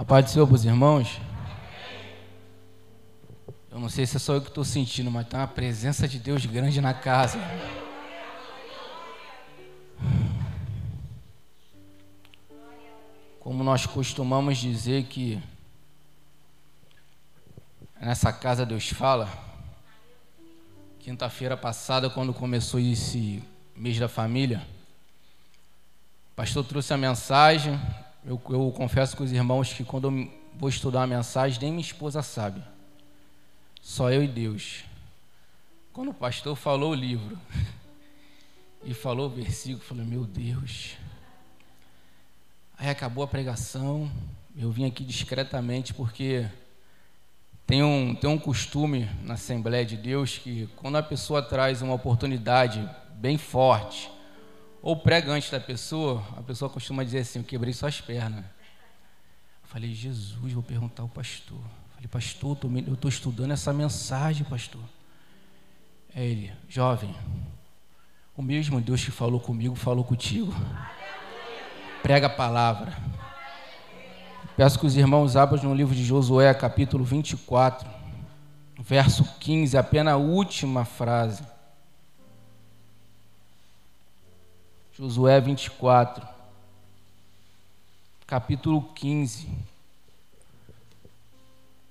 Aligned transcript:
A 0.00 0.04
paz 0.04 0.24
do 0.24 0.30
Senhor 0.30 0.46
para 0.46 0.54
os 0.54 0.64
irmãos. 0.64 1.20
Eu 3.70 3.78
não 3.78 3.90
sei 3.90 4.06
se 4.06 4.16
é 4.16 4.18
só 4.18 4.32
eu 4.32 4.40
que 4.40 4.48
estou 4.48 4.64
sentindo, 4.64 5.10
mas 5.10 5.28
tem 5.28 5.38
uma 5.38 5.46
presença 5.46 6.08
de 6.08 6.18
Deus 6.18 6.46
grande 6.46 6.80
na 6.80 6.94
casa. 6.94 7.38
Como 13.40 13.62
nós 13.62 13.84
costumamos 13.84 14.56
dizer 14.56 15.04
que 15.04 15.38
nessa 18.00 18.32
casa 18.32 18.64
Deus 18.64 18.88
fala. 18.88 19.28
Quinta-feira 20.98 21.58
passada, 21.58 22.08
quando 22.08 22.32
começou 22.32 22.80
esse 22.80 23.44
mês 23.76 23.98
da 23.98 24.08
família, 24.08 24.66
o 26.32 26.36
pastor 26.36 26.64
trouxe 26.64 26.94
a 26.94 26.96
mensagem. 26.96 27.78
Eu, 28.24 28.40
eu 28.50 28.72
confesso 28.76 29.16
com 29.16 29.24
os 29.24 29.32
irmãos 29.32 29.72
que 29.72 29.82
quando 29.82 30.10
eu 30.10 30.30
vou 30.54 30.68
estudar 30.68 31.02
a 31.02 31.06
mensagem, 31.06 31.58
nem 31.60 31.70
minha 31.70 31.80
esposa 31.80 32.22
sabe. 32.22 32.62
Só 33.80 34.10
eu 34.10 34.22
e 34.22 34.28
Deus. 34.28 34.84
Quando 35.92 36.10
o 36.10 36.14
pastor 36.14 36.54
falou 36.54 36.90
o 36.90 36.94
livro 36.94 37.38
e 38.84 38.92
falou 38.92 39.26
o 39.26 39.30
versículo, 39.30 39.82
eu 39.82 39.86
falei: 39.86 40.04
Meu 40.04 40.24
Deus. 40.24 40.96
Aí 42.76 42.88
acabou 42.90 43.24
a 43.24 43.28
pregação. 43.28 44.10
Eu 44.56 44.70
vim 44.70 44.84
aqui 44.84 45.02
discretamente 45.02 45.94
porque 45.94 46.46
tem 47.66 47.82
um, 47.82 48.14
tem 48.14 48.28
um 48.28 48.38
costume 48.38 49.08
na 49.22 49.34
Assembleia 49.34 49.84
de 49.86 49.96
Deus 49.96 50.36
que 50.36 50.68
quando 50.76 50.96
a 50.96 51.02
pessoa 51.02 51.40
traz 51.40 51.80
uma 51.80 51.94
oportunidade 51.94 52.86
bem 53.14 53.38
forte, 53.38 54.10
ou 54.82 54.96
prega 54.96 55.32
antes 55.32 55.50
da 55.50 55.60
pessoa, 55.60 56.24
a 56.36 56.42
pessoa 56.42 56.70
costuma 56.70 57.04
dizer 57.04 57.18
assim: 57.18 57.40
Eu 57.40 57.44
quebrei 57.44 57.72
suas 57.72 58.00
pernas. 58.00 58.44
Eu 58.44 59.68
falei: 59.68 59.94
Jesus, 59.94 60.52
vou 60.52 60.62
perguntar 60.62 61.02
ao 61.02 61.08
pastor. 61.08 61.60
Falei, 61.94 62.08
pastor, 62.08 62.56
eu 62.86 62.94
estou 62.94 63.08
estudando 63.08 63.50
essa 63.50 63.72
mensagem, 63.72 64.44
pastor. 64.44 64.80
É 66.14 66.24
ele, 66.24 66.52
jovem, 66.68 67.14
o 68.36 68.42
mesmo 68.42 68.80
Deus 68.80 69.04
que 69.04 69.10
falou 69.10 69.38
comigo, 69.38 69.74
falou 69.74 70.02
contigo. 70.02 70.52
Prega 72.02 72.26
a 72.26 72.30
palavra. 72.30 72.96
Peço 74.56 74.78
que 74.78 74.86
os 74.86 74.96
irmãos 74.96 75.36
abram 75.36 75.62
no 75.62 75.74
livro 75.74 75.94
de 75.94 76.04
Josué, 76.04 76.52
capítulo 76.54 77.04
24, 77.04 77.88
verso 78.78 79.24
15, 79.38 79.76
apenas 79.76 80.14
a 80.14 80.16
última 80.16 80.84
frase. 80.84 81.42
Josué 85.00 85.40
24, 85.40 86.28
capítulo 88.26 88.82
15 88.94 89.48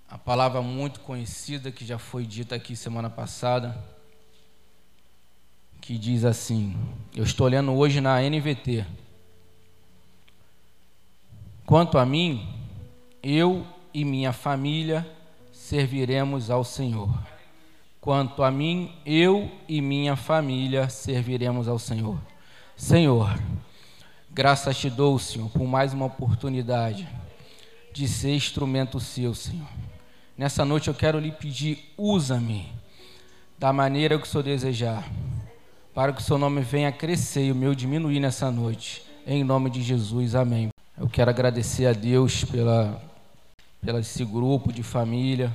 a 0.08 0.16
palavra 0.16 0.62
muito 0.62 1.00
conhecida 1.00 1.72
que 1.72 1.84
já 1.84 1.98
foi 1.98 2.24
dita 2.24 2.54
aqui 2.54 2.76
semana 2.76 3.10
passada, 3.10 3.84
que 5.82 5.98
diz 5.98 6.24
assim: 6.24 6.78
Eu 7.16 7.24
estou 7.24 7.48
lendo 7.48 7.74
hoje 7.74 8.00
na 8.00 8.22
NVT. 8.22 8.86
Quanto 11.66 11.98
a 11.98 12.06
mim, 12.06 12.48
eu 13.24 13.66
e 13.92 14.06
minha 14.06 14.32
família 14.32 15.04
serviremos 15.52 16.52
ao 16.52 16.64
Senhor. 16.64 17.12
Quanto 18.00 18.44
a 18.44 18.52
mim, 18.52 18.96
eu 19.04 19.52
e 19.68 19.82
minha 19.82 20.16
família 20.16 20.90
serviremos 20.90 21.68
ao 21.68 21.80
Senhor. 21.80 22.20
Senhor, 22.80 23.38
graças 24.32 24.78
te 24.78 24.90
dou, 24.90 25.20
Senhor, 25.20 25.50
por 25.50 25.68
mais 25.68 25.94
uma 25.94 26.06
oportunidade 26.06 27.10
de 27.92 28.08
ser 28.08 28.34
instrumento 28.34 29.02
seu, 29.02 29.36
Senhor. 29.36 29.68
Nessa 30.38 30.64
noite 30.64 30.88
eu 30.88 30.94
quero 30.94 31.20
lhe 31.20 31.30
pedir, 31.30 31.94
usa-me 31.98 32.72
da 33.60 33.74
maneira 33.74 34.18
que 34.18 34.24
o 34.24 34.28
Senhor 34.28 34.44
desejar, 34.44 35.06
para 35.94 36.14
que 36.14 36.22
o 36.22 36.24
seu 36.24 36.38
nome 36.38 36.62
venha 36.62 36.90
crescer 36.90 37.48
e 37.48 37.52
o 37.52 37.56
meu 37.56 37.76
diminuir 37.76 38.22
nessa 38.22 38.50
noite. 38.50 39.06
Em 39.28 39.44
nome 39.44 39.70
de 39.70 39.84
Jesus, 39.84 40.34
amém. 40.34 40.70
Eu 40.98 41.10
quero 41.10 41.30
agradecer 41.30 41.86
a 41.86 41.92
Deus 41.92 42.46
pela, 42.46 43.04
pela 43.82 44.00
esse 44.00 44.24
grupo 44.24 44.72
de 44.72 44.84
família, 44.84 45.54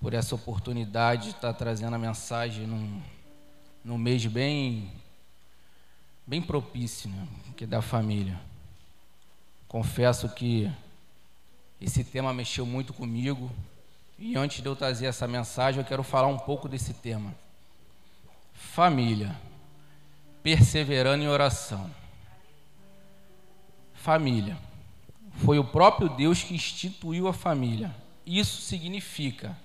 por 0.00 0.12
essa 0.12 0.34
oportunidade 0.34 1.28
de 1.28 1.36
estar 1.36 1.52
trazendo 1.52 1.94
a 1.94 1.98
mensagem 2.00 2.66
num, 2.66 3.00
num 3.84 3.96
mês 3.96 4.26
bem, 4.26 4.90
bem 6.26 6.40
propício, 6.40 7.08
né, 7.10 7.26
que 7.56 7.64
é 7.64 7.66
da 7.66 7.82
família. 7.82 8.40
Confesso 9.68 10.28
que 10.28 10.70
esse 11.80 12.04
tema 12.04 12.32
mexeu 12.32 12.64
muito 12.64 12.92
comigo. 12.92 13.50
E 14.18 14.36
antes 14.36 14.62
de 14.62 14.68
eu 14.68 14.76
trazer 14.76 15.06
essa 15.06 15.26
mensagem, 15.26 15.80
eu 15.80 15.86
quero 15.86 16.02
falar 16.02 16.28
um 16.28 16.38
pouco 16.38 16.68
desse 16.68 16.94
tema. 16.94 17.34
Família. 18.52 19.36
Perseverando 20.42 21.24
em 21.24 21.28
oração. 21.28 21.90
Família. 23.92 24.56
Foi 25.38 25.58
o 25.58 25.64
próprio 25.64 26.08
Deus 26.08 26.42
que 26.42 26.54
instituiu 26.54 27.26
a 27.26 27.32
família. 27.32 27.94
Isso 28.24 28.62
significa 28.62 29.58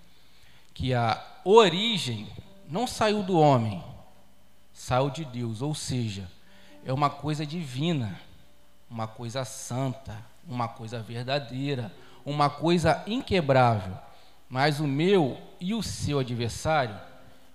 que 0.73 0.93
a 0.93 1.23
origem 1.45 2.27
não 2.67 2.87
saiu 2.87 3.23
do 3.23 3.37
homem, 3.37 3.83
saiu 4.73 5.09
de 5.09 5.25
Deus, 5.25 5.61
ou 5.61 5.75
seja, 5.75 6.29
é 6.85 6.93
uma 6.93 7.09
coisa 7.09 7.45
divina, 7.45 8.19
uma 8.89 9.07
coisa 9.07 9.45
santa, 9.45 10.17
uma 10.47 10.67
coisa 10.67 10.99
verdadeira, 10.99 11.91
uma 12.25 12.49
coisa 12.49 13.03
inquebrável, 13.05 13.97
mas 14.47 14.79
o 14.79 14.87
meu 14.87 15.39
e 15.59 15.73
o 15.73 15.83
seu 15.83 16.19
adversário, 16.19 16.99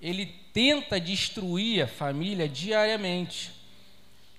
ele 0.01 0.27
tenta 0.53 1.01
destruir 1.01 1.83
a 1.83 1.89
família 1.89 2.49
diariamente. 2.49 3.53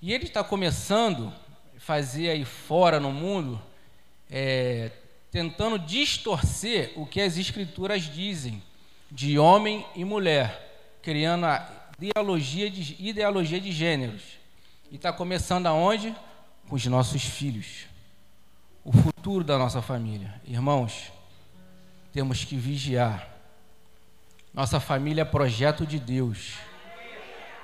E 0.00 0.12
ele 0.12 0.24
está 0.24 0.42
começando 0.42 1.32
a 1.76 1.80
fazer 1.80 2.30
aí 2.30 2.44
fora 2.44 2.98
no 2.98 3.12
mundo, 3.12 3.60
é, 4.30 4.90
tentando 5.30 5.78
distorcer 5.78 6.92
o 6.96 7.04
que 7.04 7.20
as 7.20 7.36
escrituras 7.36 8.02
dizem 8.02 8.62
de 9.10 9.38
homem 9.38 9.84
e 9.94 10.04
mulher, 10.04 10.98
criando 11.02 11.46
a 11.46 11.90
ideologia 11.98 12.70
de, 12.70 12.96
ideologia 12.98 13.60
de 13.60 13.72
gêneros. 13.72 14.22
E 14.90 14.96
está 14.96 15.12
começando 15.12 15.66
aonde? 15.66 16.14
Com 16.68 16.76
os 16.76 16.86
nossos 16.86 17.22
filhos 17.22 17.86
o 18.86 18.92
futuro 18.92 19.42
da 19.42 19.58
nossa 19.58 19.82
família. 19.82 20.32
Irmãos, 20.46 21.10
temos 22.12 22.44
que 22.44 22.56
vigiar. 22.56 23.28
Nossa 24.54 24.78
família 24.78 25.22
é 25.22 25.24
projeto 25.24 25.84
de 25.84 25.98
Deus. 25.98 26.52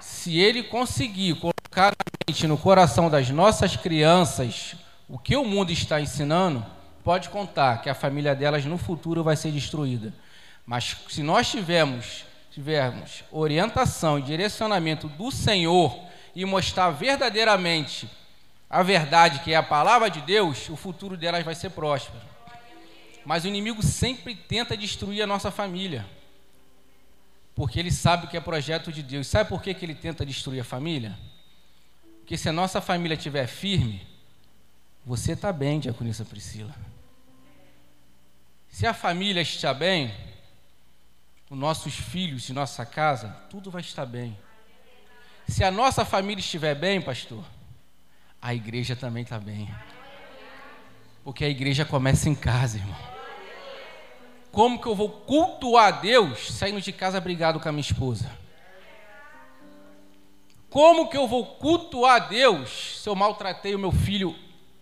Se 0.00 0.36
Ele 0.40 0.64
conseguir 0.64 1.36
colocar 1.36 1.92
na 1.92 2.26
mente, 2.26 2.48
no 2.48 2.58
coração 2.58 3.08
das 3.08 3.30
nossas 3.30 3.76
crianças, 3.76 4.74
o 5.08 5.16
que 5.16 5.36
o 5.36 5.44
mundo 5.44 5.70
está 5.70 6.00
ensinando, 6.00 6.66
pode 7.04 7.28
contar 7.28 7.82
que 7.82 7.88
a 7.88 7.94
família 7.94 8.34
delas 8.34 8.64
no 8.64 8.76
futuro 8.76 9.22
vai 9.22 9.36
ser 9.36 9.52
destruída. 9.52 10.12
Mas 10.66 10.96
se 11.08 11.22
nós 11.22 11.48
tivermos, 11.48 12.24
tivermos 12.50 13.22
orientação 13.30 14.18
e 14.18 14.22
direcionamento 14.22 15.06
do 15.06 15.30
Senhor 15.30 15.96
e 16.34 16.44
mostrar 16.44 16.90
verdadeiramente 16.90 18.08
a 18.68 18.82
verdade, 18.82 19.40
que 19.40 19.52
é 19.52 19.56
a 19.56 19.62
palavra 19.62 20.08
de 20.08 20.20
Deus, 20.22 20.68
o 20.70 20.76
futuro 20.76 21.16
delas 21.16 21.44
vai 21.44 21.54
ser 21.54 21.70
próspero. 21.70 22.24
Mas 23.24 23.44
o 23.44 23.48
inimigo 23.48 23.82
sempre 23.82 24.34
tenta 24.34 24.76
destruir 24.76 25.22
a 25.22 25.26
nossa 25.26 25.50
família. 25.50 26.06
Porque 27.54 27.78
ele 27.78 27.90
sabe 27.90 28.26
que 28.28 28.36
é 28.36 28.40
projeto 28.40 28.90
de 28.90 29.02
Deus. 29.02 29.26
Sabe 29.26 29.50
por 29.50 29.62
que, 29.62 29.74
que 29.74 29.84
ele 29.84 29.94
tenta 29.94 30.24
destruir 30.24 30.60
a 30.60 30.64
família? 30.64 31.18
Porque 32.20 32.36
se 32.38 32.48
a 32.48 32.52
nossa 32.52 32.80
família 32.80 33.14
estiver 33.14 33.46
firme, 33.46 34.06
você 35.04 35.32
está 35.32 35.52
bem, 35.52 35.78
diaconisa 35.78 36.24
Priscila. 36.24 36.74
Se 38.68 38.86
a 38.86 38.94
família 38.94 39.42
está 39.42 39.74
bem, 39.74 40.14
os 41.50 41.58
nossos 41.58 41.94
filhos 41.94 42.48
e 42.48 42.54
nossa 42.54 42.86
casa, 42.86 43.28
tudo 43.50 43.70
vai 43.70 43.82
estar 43.82 44.06
bem. 44.06 44.34
Se 45.48 45.64
a 45.64 45.70
nossa 45.70 46.04
família 46.04 46.40
estiver 46.40 46.74
bem, 46.74 47.00
pastor, 47.00 47.44
a 48.40 48.54
igreja 48.54 48.96
também 48.96 49.22
está 49.22 49.38
bem. 49.38 49.68
Porque 51.22 51.44
a 51.44 51.48
igreja 51.48 51.84
começa 51.84 52.28
em 52.28 52.34
casa, 52.34 52.78
irmão. 52.78 53.12
Como 54.50 54.80
que 54.80 54.86
eu 54.86 54.94
vou 54.94 55.08
cultuar 55.08 56.00
Deus 56.00 56.52
saindo 56.52 56.80
de 56.80 56.92
casa 56.92 57.20
brigado 57.20 57.60
com 57.60 57.68
a 57.68 57.72
minha 57.72 57.80
esposa? 57.80 58.30
Como 60.68 61.08
que 61.08 61.16
eu 61.16 61.28
vou 61.28 61.44
cultuar 61.44 62.28
Deus 62.28 63.00
se 63.02 63.08
eu 63.08 63.14
maltratei 63.14 63.74
o 63.74 63.78
meu 63.78 63.92
filho 63.92 64.34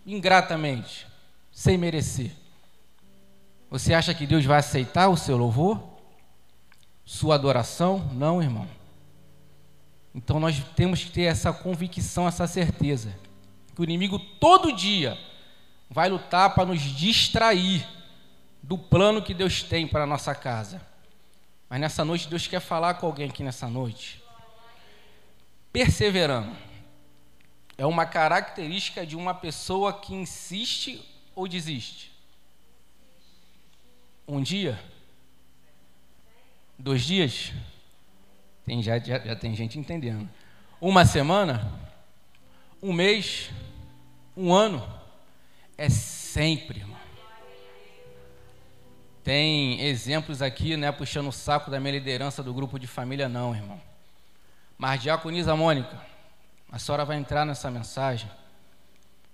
ingratamente, 0.06 1.06
sem 1.52 1.76
merecer? 1.76 2.32
Você 3.70 3.92
acha 3.94 4.14
que 4.14 4.26
Deus 4.26 4.44
vai 4.44 4.58
aceitar 4.58 5.08
o 5.08 5.16
seu 5.16 5.36
louvor? 5.36 5.80
Sua 7.04 7.34
adoração? 7.34 8.08
Não, 8.12 8.42
irmão. 8.42 8.66
Então 10.14 10.40
nós 10.40 10.62
temos 10.74 11.04
que 11.04 11.10
ter 11.10 11.22
essa 11.22 11.52
convicção, 11.52 12.26
essa 12.26 12.46
certeza 12.46 13.16
que 13.74 13.80
o 13.80 13.84
inimigo 13.84 14.18
todo 14.18 14.72
dia 14.72 15.18
vai 15.88 16.08
lutar 16.08 16.54
para 16.54 16.66
nos 16.66 16.80
distrair 16.80 17.86
do 18.62 18.76
plano 18.76 19.22
que 19.22 19.32
Deus 19.32 19.62
tem 19.62 19.86
para 19.86 20.04
a 20.04 20.06
nossa 20.06 20.34
casa. 20.34 20.80
Mas 21.68 21.80
nessa 21.80 22.04
noite, 22.04 22.28
Deus 22.28 22.46
quer 22.46 22.60
falar 22.60 22.94
com 22.94 23.06
alguém 23.06 23.28
aqui 23.28 23.42
nessa 23.42 23.68
noite. 23.68 24.22
Perseverando 25.72 26.56
é 27.78 27.86
uma 27.86 28.04
característica 28.04 29.06
de 29.06 29.16
uma 29.16 29.32
pessoa 29.32 29.92
que 29.92 30.12
insiste 30.12 31.02
ou 31.34 31.48
desiste. 31.48 32.12
Um 34.28 34.42
dia? 34.42 34.78
Dois 36.78 37.02
dias? 37.02 37.52
Tem, 38.64 38.82
já, 38.82 38.98
já, 38.98 39.18
já 39.18 39.36
tem 39.36 39.54
gente 39.54 39.78
entendendo. 39.78 40.28
Uma 40.80 41.04
semana? 41.04 41.70
Um 42.82 42.92
mês? 42.92 43.50
Um 44.36 44.52
ano? 44.52 44.86
É 45.76 45.88
sempre, 45.88 46.80
irmão. 46.80 46.98
Tem 49.22 49.80
exemplos 49.82 50.40
aqui, 50.40 50.76
né, 50.76 50.90
puxando 50.90 51.28
o 51.28 51.32
saco 51.32 51.70
da 51.70 51.78
minha 51.78 51.92
liderança 51.92 52.42
do 52.42 52.54
grupo 52.54 52.78
de 52.78 52.86
família, 52.86 53.28
não, 53.28 53.54
irmão. 53.54 53.80
Mas, 54.78 55.02
diaconisa 55.02 55.54
Mônica, 55.54 56.00
a 56.72 56.78
senhora 56.78 57.04
vai 57.04 57.18
entrar 57.18 57.44
nessa 57.44 57.70
mensagem, 57.70 58.30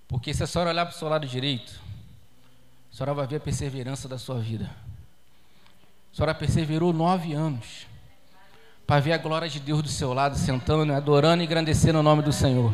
porque 0.09 0.35
se 0.35 0.43
a 0.43 0.47
senhora 0.47 0.71
olhar 0.71 0.87
para 0.87 0.95
o 0.95 0.99
seu 0.99 1.09
lado 1.09 1.27
direito, 1.27 1.81
a 2.93 2.97
senhora 2.97 3.15
vai 3.15 3.27
ver 3.27 3.37
a 3.37 3.41
perseverança 3.41 4.09
da 4.09 4.19
sua 4.19 4.41
vida. 4.41 4.69
A 6.13 6.17
senhora 6.17 6.35
perseverou 6.35 6.93
nove 6.93 7.33
anos 7.33 7.87
para 8.87 9.01
ver 9.01 9.13
a 9.13 9.19
glória 9.19 9.49
de 9.49 9.59
Deus 9.59 9.83
do 9.83 9.89
seu 9.89 10.13
lado, 10.13 10.37
sentando, 10.37 10.93
adorando 10.93 11.43
e 11.43 11.47
engrandecendo 11.47 11.99
o 11.99 12.03
nome 12.03 12.23
do 12.23 12.33
Senhor. 12.33 12.73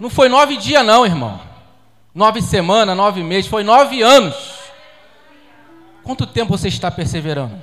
Não 0.00 0.08
foi 0.08 0.28
nove 0.28 0.56
dias, 0.56 0.84
não, 0.84 1.04
irmão. 1.04 1.40
Nove 2.14 2.40
semanas, 2.40 2.96
nove 2.96 3.22
meses, 3.22 3.50
foi 3.50 3.62
nove 3.62 4.00
anos. 4.00 4.34
Quanto 6.02 6.26
tempo 6.26 6.56
você 6.56 6.68
está 6.68 6.90
perseverando? 6.90 7.60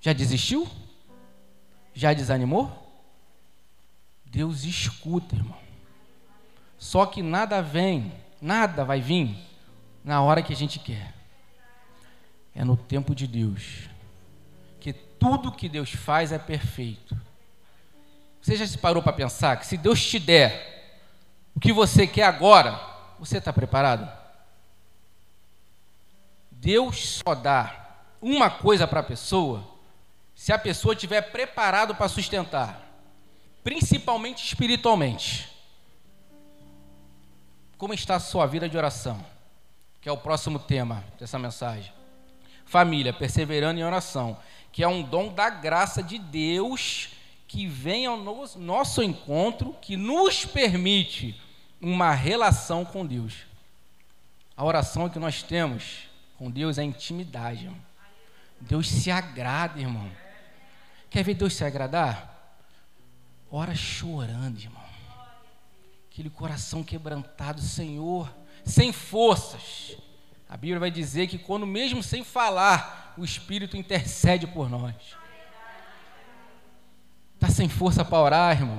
Já 0.00 0.12
desistiu? 0.12 0.68
Já 1.94 2.12
desanimou? 2.12 2.70
Deus 4.26 4.64
escuta, 4.64 5.34
irmão. 5.34 5.56
Só 6.76 7.06
que 7.06 7.22
nada 7.22 7.62
vem, 7.62 8.12
nada 8.42 8.84
vai 8.84 9.00
vir 9.00 9.34
na 10.04 10.20
hora 10.20 10.42
que 10.42 10.52
a 10.52 10.56
gente 10.56 10.78
quer. 10.78 11.14
É 12.54 12.62
no 12.62 12.76
tempo 12.76 13.14
de 13.14 13.26
Deus. 13.26 13.88
Tudo 15.24 15.50
que 15.50 15.70
Deus 15.70 15.90
faz 15.90 16.32
é 16.32 16.38
perfeito. 16.38 17.16
Você 18.42 18.56
já 18.56 18.66
se 18.66 18.76
parou 18.76 19.02
para 19.02 19.14
pensar 19.14 19.56
que 19.56 19.64
se 19.64 19.78
Deus 19.78 20.04
te 20.04 20.18
der 20.18 21.00
o 21.56 21.60
que 21.60 21.72
você 21.72 22.06
quer 22.06 22.24
agora, 22.24 22.78
você 23.18 23.38
está 23.38 23.50
preparado? 23.50 24.06
Deus 26.50 27.22
só 27.24 27.34
dá 27.34 28.04
uma 28.20 28.50
coisa 28.50 28.86
para 28.86 29.00
a 29.00 29.02
pessoa 29.02 29.66
se 30.34 30.52
a 30.52 30.58
pessoa 30.58 30.92
estiver 30.92 31.22
preparado 31.22 31.94
para 31.94 32.06
sustentar, 32.06 32.86
principalmente 33.62 34.44
espiritualmente. 34.44 35.50
Como 37.78 37.94
está 37.94 38.16
a 38.16 38.20
sua 38.20 38.44
vida 38.44 38.68
de 38.68 38.76
oração? 38.76 39.24
Que 40.02 40.08
é 40.10 40.12
o 40.12 40.18
próximo 40.18 40.58
tema 40.58 41.02
dessa 41.18 41.38
mensagem. 41.38 42.03
Família, 42.64 43.12
perseverando 43.12 43.78
em 43.78 43.84
oração, 43.84 44.36
que 44.72 44.82
é 44.82 44.88
um 44.88 45.02
dom 45.02 45.32
da 45.32 45.48
graça 45.50 46.02
de 46.02 46.18
Deus 46.18 47.10
que 47.46 47.66
vem 47.66 48.06
ao 48.06 48.16
nosso 48.16 49.02
encontro, 49.02 49.76
que 49.80 49.96
nos 49.96 50.44
permite 50.44 51.40
uma 51.80 52.12
relação 52.12 52.84
com 52.84 53.06
Deus. 53.06 53.34
A 54.56 54.64
oração 54.64 55.08
que 55.08 55.18
nós 55.18 55.42
temos 55.42 56.08
com 56.36 56.50
Deus 56.50 56.78
é 56.78 56.82
intimidade, 56.82 57.64
irmão. 57.64 57.80
Deus 58.60 58.88
se 58.88 59.10
agrada, 59.10 59.78
irmão. 59.78 60.10
Quer 61.10 61.22
ver 61.22 61.34
Deus 61.34 61.54
se 61.54 61.64
agradar? 61.64 62.58
Ora 63.50 63.74
chorando, 63.74 64.58
irmão. 64.58 64.82
Aquele 66.10 66.30
coração 66.30 66.82
quebrantado, 66.82 67.60
Senhor, 67.60 68.32
sem 68.64 68.92
forças. 68.92 69.96
A 70.54 70.56
Bíblia 70.56 70.78
vai 70.78 70.90
dizer 70.92 71.26
que 71.26 71.36
quando 71.36 71.66
mesmo 71.66 72.00
sem 72.00 72.22
falar, 72.22 73.12
o 73.18 73.24
Espírito 73.24 73.76
intercede 73.76 74.46
por 74.46 74.70
nós. 74.70 74.94
Está 77.34 77.48
sem 77.48 77.68
força 77.68 78.04
para 78.04 78.20
orar, 78.20 78.56
irmão? 78.56 78.76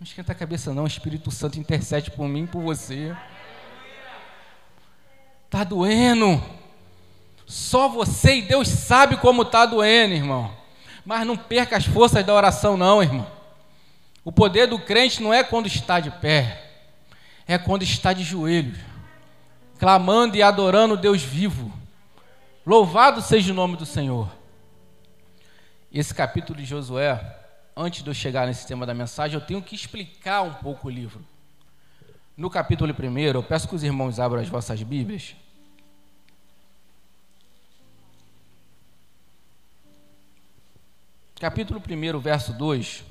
Não 0.00 0.04
esquenta 0.04 0.32
a 0.32 0.34
cabeça 0.34 0.74
não, 0.74 0.82
o 0.82 0.88
Espírito 0.88 1.30
Santo 1.30 1.60
intercede 1.60 2.10
por 2.10 2.26
mim 2.26 2.42
e 2.42 2.46
por 2.48 2.60
você. 2.60 3.16
Está 5.44 5.62
doendo. 5.62 6.42
Só 7.46 7.88
você 7.88 8.38
e 8.38 8.42
Deus 8.42 8.66
sabe 8.66 9.16
como 9.18 9.42
está 9.42 9.64
doendo, 9.64 10.12
irmão. 10.12 10.52
Mas 11.04 11.24
não 11.24 11.36
perca 11.36 11.76
as 11.76 11.86
forças 11.86 12.26
da 12.26 12.34
oração, 12.34 12.76
não, 12.76 13.00
irmão. 13.00 13.30
O 14.24 14.32
poder 14.32 14.66
do 14.66 14.80
crente 14.80 15.22
não 15.22 15.32
é 15.32 15.44
quando 15.44 15.66
está 15.66 16.00
de 16.00 16.10
pé, 16.10 16.64
é 17.46 17.56
quando 17.56 17.84
está 17.84 18.12
de 18.12 18.24
joelhos, 18.24 18.95
clamando 19.78 20.36
e 20.36 20.42
adorando 20.42 20.96
Deus 20.96 21.22
vivo. 21.22 21.72
Louvado 22.64 23.20
seja 23.20 23.52
o 23.52 23.54
nome 23.54 23.76
do 23.76 23.86
Senhor. 23.86 24.30
Esse 25.92 26.14
capítulo 26.14 26.58
de 26.58 26.64
Josué, 26.64 27.20
antes 27.76 28.02
de 28.02 28.10
eu 28.10 28.14
chegar 28.14 28.46
nesse 28.46 28.66
tema 28.66 28.84
da 28.84 28.92
mensagem, 28.92 29.38
eu 29.38 29.46
tenho 29.46 29.62
que 29.62 29.74
explicar 29.74 30.42
um 30.42 30.54
pouco 30.54 30.88
o 30.88 30.90
livro. 30.90 31.24
No 32.36 32.50
capítulo 32.50 32.92
1, 32.92 33.18
eu 33.18 33.42
peço 33.42 33.68
que 33.68 33.74
os 33.74 33.82
irmãos 33.82 34.20
abram 34.20 34.42
as 34.42 34.48
vossas 34.48 34.82
Bíblias. 34.82 35.34
capítulo 41.38 41.80
1, 41.80 42.18
verso 42.18 42.52
2, 42.54 43.04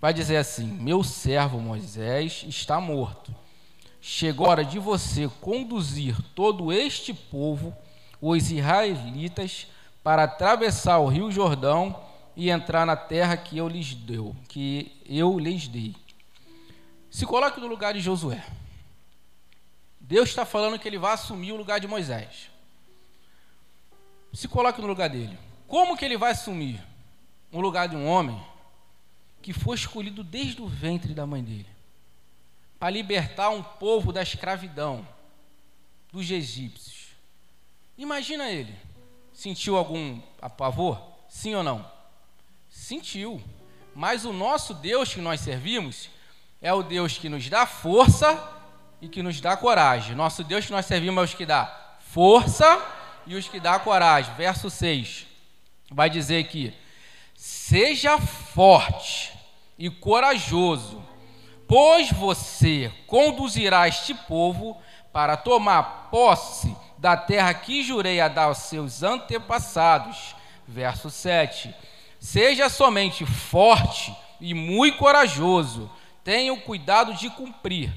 vai 0.00 0.12
dizer 0.12 0.36
assim: 0.36 0.66
Meu 0.66 1.02
servo 1.02 1.58
Moisés 1.58 2.44
está 2.46 2.80
morto. 2.80 3.34
Chegou 4.02 4.46
a 4.46 4.50
hora 4.50 4.64
de 4.64 4.78
você 4.78 5.30
conduzir 5.40 6.14
todo 6.34 6.70
este 6.70 7.14
povo, 7.14 7.74
os 8.20 8.50
israelitas, 8.50 9.66
para 10.02 10.24
atravessar 10.24 10.98
o 10.98 11.08
rio 11.08 11.32
Jordão 11.32 11.98
e 12.36 12.50
entrar 12.50 12.84
na 12.84 12.96
terra 12.96 13.36
que 13.36 13.56
eu 13.56 13.66
lhes 13.66 13.94
deu, 13.94 14.36
que 14.46 15.00
eu 15.06 15.38
lhes 15.38 15.66
dei. 15.66 15.96
Se 17.10 17.24
coloque 17.24 17.58
no 17.60 17.66
lugar 17.66 17.94
de 17.94 18.00
Josué. 18.00 18.44
Deus 19.98 20.28
está 20.28 20.44
falando 20.44 20.78
que 20.78 20.86
ele 20.86 20.98
vai 20.98 21.14
assumir 21.14 21.52
o 21.52 21.56
lugar 21.56 21.80
de 21.80 21.86
Moisés. 21.86 22.50
Se 24.34 24.48
coloque 24.48 24.82
no 24.82 24.86
lugar 24.86 25.08
dele. 25.08 25.38
Como 25.66 25.96
que 25.96 26.04
ele 26.04 26.18
vai 26.18 26.32
assumir? 26.32 26.82
um 27.52 27.60
lugar 27.60 27.86
de 27.86 27.94
um 27.94 28.06
homem 28.06 28.40
que 29.42 29.52
foi 29.52 29.76
escolhido 29.76 30.24
desde 30.24 30.62
o 30.62 30.66
ventre 30.66 31.12
da 31.12 31.26
mãe 31.26 31.42
dele 31.42 31.66
para 32.82 32.90
libertar 32.90 33.50
um 33.50 33.62
povo 33.62 34.12
da 34.12 34.24
escravidão 34.24 35.06
dos 36.10 36.28
egípcios. 36.28 37.10
Imagina 37.96 38.50
ele. 38.50 38.74
Sentiu 39.32 39.76
algum 39.76 40.20
pavor? 40.58 41.00
Sim 41.28 41.54
ou 41.54 41.62
não? 41.62 41.88
Sentiu. 42.68 43.40
Mas 43.94 44.24
o 44.24 44.32
nosso 44.32 44.74
Deus 44.74 45.14
que 45.14 45.20
nós 45.20 45.38
servimos 45.38 46.10
é 46.60 46.74
o 46.74 46.82
Deus 46.82 47.16
que 47.16 47.28
nos 47.28 47.48
dá 47.48 47.66
força 47.66 48.52
e 49.00 49.08
que 49.08 49.22
nos 49.22 49.40
dá 49.40 49.56
coragem. 49.56 50.16
Nosso 50.16 50.42
Deus 50.42 50.66
que 50.66 50.72
nós 50.72 50.84
servimos 50.84 51.22
é 51.22 51.24
os 51.24 51.34
que 51.34 51.46
dá 51.46 51.98
força 52.00 52.84
e 53.28 53.36
os 53.36 53.46
que 53.46 53.60
dá 53.60 53.78
coragem. 53.78 54.34
Verso 54.34 54.68
6 54.68 55.28
vai 55.88 56.10
dizer 56.10 56.48
que 56.48 56.74
Seja 57.36 58.18
forte 58.18 59.32
e 59.78 59.88
corajoso, 59.88 61.11
pois 61.72 62.12
você 62.12 62.92
conduzirá 63.06 63.88
este 63.88 64.12
povo 64.12 64.76
para 65.10 65.38
tomar 65.38 66.10
posse 66.10 66.76
da 66.98 67.16
terra 67.16 67.54
que 67.54 67.82
jurei 67.82 68.20
a 68.20 68.28
dar 68.28 68.44
aos 68.44 68.58
seus 68.58 69.02
antepassados. 69.02 70.36
Verso 70.68 71.08
7. 71.08 71.74
Seja 72.20 72.68
somente 72.68 73.24
forte 73.24 74.14
e 74.38 74.52
muito 74.52 74.98
corajoso, 74.98 75.90
tenha 76.22 76.52
o 76.52 76.60
cuidado 76.60 77.14
de 77.14 77.30
cumprir 77.30 77.90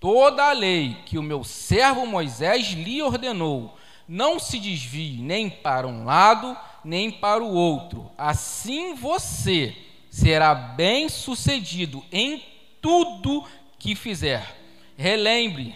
toda 0.00 0.44
a 0.48 0.52
lei 0.52 0.96
que 1.04 1.18
o 1.18 1.22
meu 1.22 1.44
servo 1.44 2.06
Moisés 2.06 2.68
lhe 2.68 3.02
ordenou. 3.02 3.76
Não 4.08 4.38
se 4.38 4.58
desvie 4.58 5.20
nem 5.20 5.50
para 5.50 5.86
um 5.86 6.02
lado, 6.02 6.56
nem 6.82 7.10
para 7.10 7.44
o 7.44 7.52
outro. 7.52 8.10
Assim 8.16 8.94
você 8.94 9.76
será 10.08 10.54
bem-sucedido 10.54 12.02
em 12.10 12.42
tudo 12.88 13.44
que 13.78 13.94
fizer. 13.94 14.56
Relembre 14.96 15.74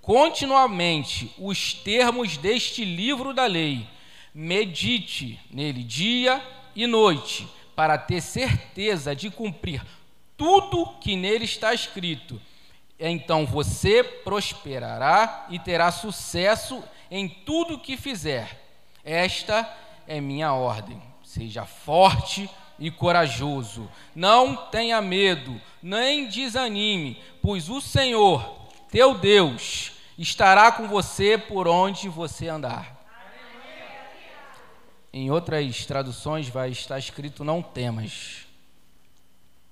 continuamente 0.00 1.30
os 1.36 1.74
termos 1.74 2.38
deste 2.38 2.86
livro 2.86 3.34
da 3.34 3.44
lei. 3.44 3.86
Medite 4.34 5.38
nele 5.50 5.82
dia 5.84 6.42
e 6.74 6.86
noite, 6.86 7.46
para 7.76 7.98
ter 7.98 8.22
certeza 8.22 9.14
de 9.14 9.28
cumprir 9.30 9.84
tudo 10.38 10.86
que 11.02 11.14
nele 11.16 11.44
está 11.44 11.74
escrito. 11.74 12.40
então 12.98 13.44
você 13.44 14.02
prosperará 14.02 15.46
e 15.50 15.58
terá 15.58 15.92
sucesso 15.92 16.82
em 17.10 17.28
tudo 17.28 17.78
que 17.78 17.94
fizer. 17.98 18.58
Esta 19.04 19.70
é 20.06 20.18
minha 20.18 20.54
ordem. 20.54 21.00
Seja 21.22 21.66
forte 21.66 22.48
e 22.78 22.90
corajoso. 22.90 23.90
Não 24.14 24.56
tenha 24.56 25.00
medo, 25.00 25.60
nem 25.82 26.28
desanime, 26.28 27.20
pois 27.40 27.68
o 27.68 27.80
Senhor, 27.80 28.68
teu 28.90 29.16
Deus, 29.16 29.92
estará 30.18 30.72
com 30.72 30.88
você 30.88 31.36
por 31.38 31.68
onde 31.68 32.08
você 32.08 32.48
andar. 32.48 32.94
Em 35.12 35.30
outras 35.30 35.86
traduções 35.86 36.48
vai 36.48 36.70
estar 36.70 36.98
escrito 36.98 37.44
não 37.44 37.62
temas. 37.62 38.46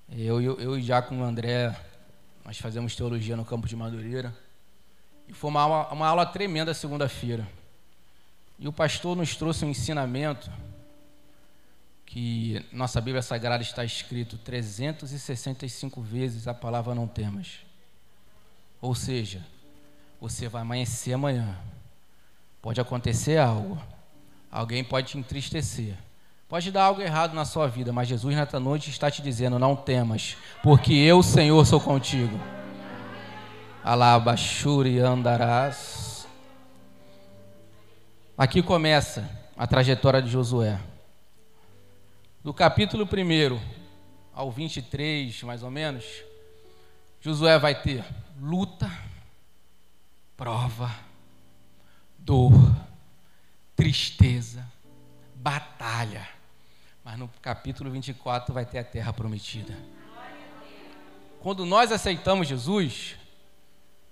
Eu, 0.09 0.41
eu, 0.41 0.59
eu 0.59 0.81
já 0.81 1.01
com 1.01 1.19
o 1.19 1.23
André, 1.23 1.75
nós 2.45 2.57
fazemos 2.57 2.95
teologia 2.95 3.35
no 3.35 3.43
campo 3.43 3.67
de 3.67 3.75
Madureira. 3.75 4.33
E 5.27 5.33
foi 5.33 5.49
uma 5.49 5.87
uma 5.91 6.07
aula 6.07 6.25
tremenda 6.25 6.73
segunda-feira. 6.73 7.47
E 8.59 8.67
o 8.67 8.73
pastor 8.73 9.17
nos 9.17 9.35
trouxe 9.35 9.65
um 9.65 9.69
ensinamento 9.69 10.49
que 12.05 12.65
nossa 12.71 13.01
Bíblia 13.01 13.21
Sagrada 13.21 13.63
está 13.63 13.83
escrito 13.83 14.37
365 14.37 16.01
vezes 16.01 16.47
a 16.47 16.53
palavra 16.53 16.93
não 16.93 17.07
temas. 17.07 17.59
Ou 18.81 18.93
seja, 18.93 19.45
você 20.19 20.47
vai 20.47 20.61
amanhecer 20.61 21.13
amanhã. 21.13 21.57
Pode 22.61 22.79
acontecer 22.79 23.37
algo. 23.37 23.81
Alguém 24.51 24.83
pode 24.83 25.07
te 25.09 25.17
entristecer. 25.17 25.97
Pode 26.47 26.71
dar 26.71 26.83
algo 26.83 27.01
errado 27.01 27.33
na 27.33 27.45
sua 27.45 27.67
vida, 27.67 27.91
mas 27.91 28.07
Jesus 28.07 28.35
nesta 28.35 28.59
noite 28.59 28.89
está 28.89 29.09
te 29.09 29.21
dizendo: 29.21 29.57
não 29.57 29.75
temas, 29.75 30.37
porque 30.61 30.93
eu, 30.93 31.23
Senhor, 31.23 31.65
sou 31.65 31.79
contigo. 31.79 32.39
Alabashuri 33.83 34.99
andarás. 34.99 36.27
Aqui 38.37 38.61
começa 38.61 39.29
a 39.57 39.65
trajetória 39.65 40.21
de 40.21 40.29
Josué. 40.29 40.79
Do 42.43 42.53
capítulo 42.53 43.05
1 43.05 43.59
ao 44.33 44.51
23, 44.51 45.43
mais 45.43 45.63
ou 45.63 45.71
menos, 45.71 46.03
Josué 47.21 47.57
vai 47.57 47.73
ter 47.81 48.03
luta, 48.41 48.91
prova, 50.35 50.93
dor, 52.19 52.51
tristeza, 53.75 54.69
batalha. 55.35 56.27
Mas 57.03 57.17
no 57.17 57.29
capítulo 57.41 57.89
24 57.91 58.53
vai 58.53 58.65
ter 58.65 58.79
a 58.79 58.83
terra 58.83 59.13
prometida. 59.13 59.77
Quando 61.39 61.65
nós 61.65 61.91
aceitamos 61.91 62.47
Jesus, 62.47 63.15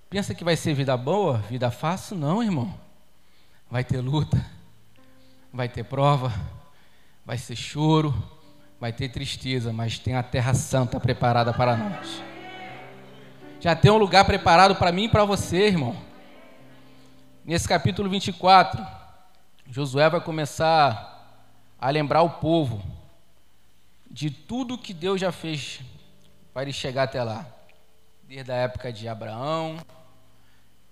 pensa 0.10 0.34
que 0.34 0.44
vai 0.44 0.56
ser 0.56 0.74
vida 0.74 0.96
boa, 0.96 1.38
vida 1.38 1.70
fácil? 1.70 2.16
Não, 2.16 2.42
irmão 2.42 2.80
vai 3.72 3.86
ter 3.86 4.02
luta, 4.02 4.46
vai 5.54 5.70
ter 5.70 5.86
prova, 5.86 6.34
vai 7.26 7.38
ser 7.38 7.56
choro, 7.56 8.14
vai 8.80 8.92
ter 8.92 9.10
tristeza, 9.10 9.72
mas 9.72 10.00
tem 10.00 10.16
a 10.16 10.24
terra 10.24 10.54
santa 10.54 11.00
preparada 11.00 11.54
para 11.54 11.78
nós. 11.78 12.22
Já 13.60 13.76
tem 13.76 13.92
um 13.92 13.98
lugar 13.98 14.26
preparado 14.26 14.76
para 14.76 14.92
mim 14.92 15.04
e 15.04 15.10
para 15.10 15.24
você, 15.24 15.68
irmão. 15.68 15.96
Nesse 17.46 17.68
capítulo 17.68 18.10
24, 18.10 18.86
Josué 19.68 20.10
vai 20.10 20.20
começar 20.20 21.40
a 21.80 21.90
lembrar 21.90 22.24
o 22.24 22.30
povo 22.30 22.84
de 24.10 24.30
tudo 24.30 24.78
que 24.78 24.94
Deus 24.94 25.22
já 25.22 25.32
fez 25.32 25.82
para 26.54 26.64
ele 26.64 26.74
chegar 26.74 27.04
até 27.04 27.24
lá. 27.24 27.46
Desde 28.24 28.52
a 28.52 28.56
época 28.56 28.92
de 28.92 29.08
Abraão, 29.08 29.78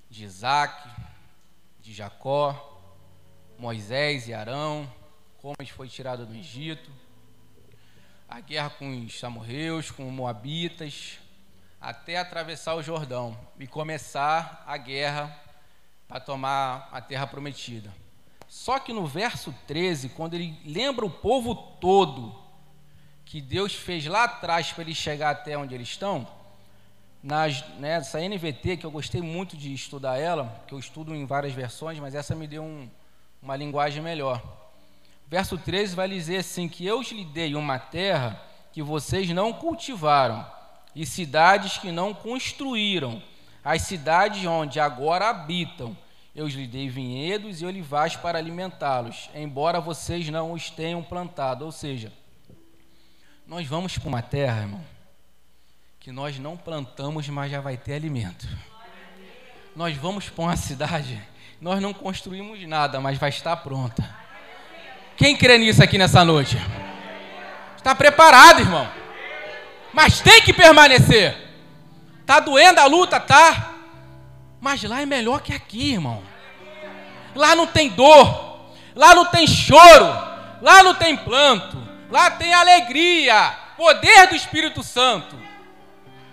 de 0.10 0.24
Isaac, 0.24 0.90
de 1.82 1.94
Jacó, 1.94 2.80
Moisés 3.58 4.28
e 4.28 4.34
Arão, 4.34 4.88
como 5.42 5.56
eles 5.60 5.72
foi 5.72 5.88
tirado 5.88 6.26
do 6.26 6.36
Egito, 6.36 6.92
a 8.28 8.40
guerra 8.42 8.70
com 8.70 9.06
os 9.06 9.24
amorreus, 9.24 9.90
com 9.90 10.08
os 10.08 10.14
moabitas, 10.14 11.18
até 11.80 12.18
atravessar 12.18 12.76
o 12.76 12.84
Jordão 12.84 13.38
e 13.58 13.66
começar 13.66 14.64
a 14.68 14.78
guerra 14.78 15.36
para 16.08 16.20
tomar 16.20 16.90
a 16.92 17.02
terra 17.02 17.26
prometida. 17.26 17.94
Só 18.48 18.80
que 18.80 18.92
no 18.92 19.08
verso 19.08 19.56
13, 19.66 20.10
quando 20.10 20.34
ele 20.34 20.60
lembra 20.66 21.06
o 21.06 21.10
povo 21.10 21.56
todo 21.56 22.36
que 23.24 23.40
Deus 23.40 23.74
fez 23.74 24.06
lá 24.08 24.26
atrás 24.26 24.72
para 24.74 24.84
eles 24.84 24.98
chegar 24.98 25.30
até 25.30 25.58
onde 25.58 25.74
eles 25.74 25.88
estão, 25.88 26.28
nas, 27.22 27.64
nessa 27.78 28.20
NVT, 28.20 28.78
que 28.78 28.86
eu 28.86 28.92
gostei 28.92 29.22
muito 29.22 29.56
de 29.56 29.74
estudar 29.74 30.18
ela, 30.18 30.64
que 30.68 30.74
eu 30.74 30.80
estudo 30.80 31.16
em 31.16 31.26
várias 31.26 31.54
versões, 31.54 32.00
mas 32.00 32.16
essa 32.16 32.36
me 32.36 32.48
deu 32.48 32.64
um, 32.64 32.90
uma 33.42 33.56
linguagem 33.56 34.02
melhor. 34.02 34.59
Verso 35.30 35.60
13 35.60 35.96
vai 35.96 36.10
dizer 36.10 36.38
assim: 36.38 36.68
Que 36.68 36.86
eu 36.86 37.02
lhe 37.02 37.24
dei 37.24 37.54
uma 37.56 37.78
terra 37.78 38.42
que 38.74 38.82
vocês 38.82 39.30
não 39.30 39.54
cultivaram, 39.54 40.46
e 40.96 41.06
cidades 41.06 41.78
que 41.78 41.92
não 41.92 42.14
construíram, 42.14 43.22
as 43.64 43.84
cidades 43.84 44.44
onde 44.46 44.80
agora 44.80 45.30
habitam. 45.30 45.96
Eu 46.36 46.48
lhe 46.48 46.68
dei 46.68 46.88
vinhedos 46.90 47.62
e 47.62 47.66
olivais 47.66 48.16
para 48.16 48.38
alimentá-los, 48.38 49.30
embora 49.36 49.82
vocês 49.82 50.30
não 50.30 50.54
os 50.54 50.70
tenham 50.70 51.04
plantado. 51.04 51.66
Ou 51.66 51.72
seja, 51.72 52.14
nós 53.46 53.68
vamos 53.68 53.98
para 53.98 54.08
uma 54.08 54.22
terra, 54.22 54.62
irmão, 54.62 54.82
que 56.00 56.12
nós 56.12 56.40
não 56.40 56.56
plantamos, 56.56 57.28
mas 57.30 57.52
já 57.52 57.60
vai 57.60 57.78
ter 57.78 57.94
alimento. 57.94 58.48
Nós 59.76 59.96
vamos 59.98 60.30
para 60.30 60.44
uma 60.44 60.56
cidade 60.56 61.22
nós 61.62 61.82
não 61.82 61.94
construímos 61.94 62.66
nada, 62.66 63.02
mas 63.02 63.18
vai 63.18 63.30
estar 63.30 63.56
pronta. 63.58 64.19
Quem 65.20 65.36
crê 65.36 65.58
nisso 65.58 65.84
aqui 65.84 65.98
nessa 65.98 66.24
noite? 66.24 66.58
Está 67.76 67.94
preparado, 67.94 68.62
irmão. 68.62 68.90
Mas 69.92 70.22
tem 70.22 70.42
que 70.42 70.54
permanecer. 70.54 71.36
Tá 72.26 72.40
doendo 72.40 72.80
a 72.80 72.86
luta, 72.86 73.20
tá? 73.20 73.74
Mas 74.62 74.82
lá 74.84 75.02
é 75.02 75.06
melhor 75.06 75.42
que 75.42 75.54
aqui, 75.54 75.92
irmão. 75.92 76.24
Lá 77.36 77.54
não 77.54 77.68
tem 77.68 77.90
dor, 77.90 78.72
lá 78.96 79.14
não 79.14 79.26
tem 79.26 79.46
choro, 79.46 80.06
lá 80.62 80.82
não 80.84 80.96
tem 80.96 81.18
planto, 81.18 81.78
lá 82.10 82.32
tem 82.32 82.54
alegria, 82.54 83.54
poder 83.76 84.28
do 84.28 84.36
Espírito 84.36 84.82
Santo. 84.82 85.38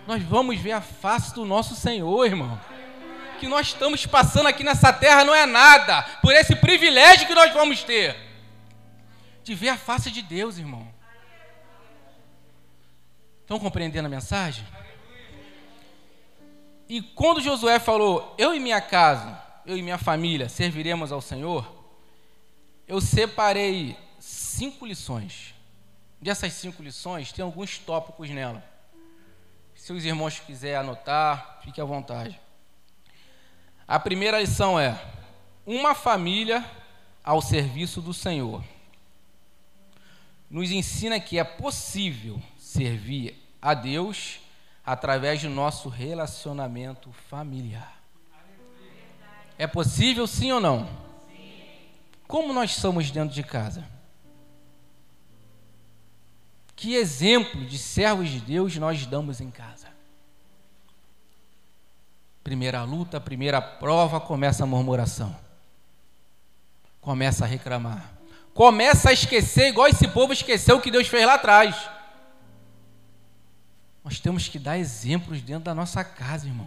Nós 0.06 0.22
vamos 0.22 0.60
ver 0.60 0.72
a 0.72 0.80
face 0.80 1.34
do 1.34 1.44
nosso 1.44 1.74
Senhor, 1.74 2.24
irmão 2.24 2.58
que 3.38 3.46
nós 3.46 3.66
estamos 3.66 4.06
passando 4.06 4.46
aqui 4.46 4.64
nessa 4.64 4.90
terra 4.90 5.22
não 5.22 5.34
é 5.34 5.44
nada, 5.44 6.02
por 6.22 6.32
esse 6.32 6.56
privilégio 6.56 7.26
que 7.26 7.34
nós 7.34 7.52
vamos 7.52 7.82
ter 7.82 8.25
de 9.46 9.54
ver 9.54 9.68
a 9.68 9.78
face 9.78 10.10
de 10.10 10.22
Deus, 10.22 10.58
irmão. 10.58 10.92
Estão 13.42 13.60
compreendendo 13.60 14.06
a 14.06 14.10
mensagem? 14.10 14.66
E 16.88 17.00
quando 17.00 17.40
Josué 17.40 17.78
falou, 17.78 18.34
eu 18.36 18.52
e 18.52 18.58
minha 18.58 18.80
casa, 18.80 19.40
eu 19.64 19.78
e 19.78 19.82
minha 19.82 19.98
família 19.98 20.48
serviremos 20.48 21.12
ao 21.12 21.20
Senhor, 21.20 21.64
eu 22.88 23.00
separei 23.00 23.96
cinco 24.18 24.84
lições. 24.84 25.54
Dessas 26.20 26.52
cinco 26.54 26.82
lições, 26.82 27.30
tem 27.30 27.44
alguns 27.44 27.78
tópicos 27.78 28.28
nela. 28.28 28.68
Se 29.76 29.92
os 29.92 30.04
irmãos 30.04 30.40
quiserem 30.40 30.78
anotar, 30.78 31.60
fique 31.62 31.80
à 31.80 31.84
vontade. 31.84 32.40
A 33.86 34.00
primeira 34.00 34.40
lição 34.40 34.80
é: 34.80 35.00
uma 35.64 35.94
família 35.94 36.68
ao 37.22 37.40
serviço 37.40 38.00
do 38.00 38.12
Senhor. 38.12 38.64
Nos 40.48 40.70
ensina 40.70 41.18
que 41.18 41.38
é 41.38 41.44
possível 41.44 42.40
servir 42.56 43.36
a 43.60 43.74
Deus 43.74 44.40
através 44.84 45.42
do 45.42 45.48
nosso 45.48 45.88
relacionamento 45.88 47.10
familiar. 47.28 48.00
É 49.58 49.66
possível 49.66 50.26
sim 50.26 50.52
ou 50.52 50.60
não? 50.60 50.88
Como 52.28 52.52
nós 52.52 52.74
somos 52.74 53.10
dentro 53.10 53.34
de 53.34 53.42
casa? 53.42 53.84
Que 56.76 56.94
exemplo 56.94 57.64
de 57.64 57.78
servos 57.78 58.28
de 58.28 58.40
Deus 58.40 58.76
nós 58.76 59.06
damos 59.06 59.40
em 59.40 59.50
casa? 59.50 59.88
Primeira 62.44 62.84
luta, 62.84 63.20
primeira 63.20 63.60
prova, 63.60 64.20
começa 64.20 64.62
a 64.62 64.66
murmuração. 64.66 65.34
Começa 67.00 67.44
a 67.44 67.48
reclamar. 67.48 68.15
Começa 68.56 69.10
a 69.10 69.12
esquecer, 69.12 69.68
igual 69.68 69.86
esse 69.86 70.08
povo 70.08 70.32
esqueceu 70.32 70.78
o 70.78 70.80
que 70.80 70.90
Deus 70.90 71.06
fez 71.06 71.26
lá 71.26 71.34
atrás. 71.34 71.76
Nós 74.02 74.18
temos 74.18 74.48
que 74.48 74.58
dar 74.58 74.78
exemplos 74.78 75.42
dentro 75.42 75.64
da 75.64 75.74
nossa 75.74 76.02
casa, 76.02 76.46
irmão. 76.46 76.66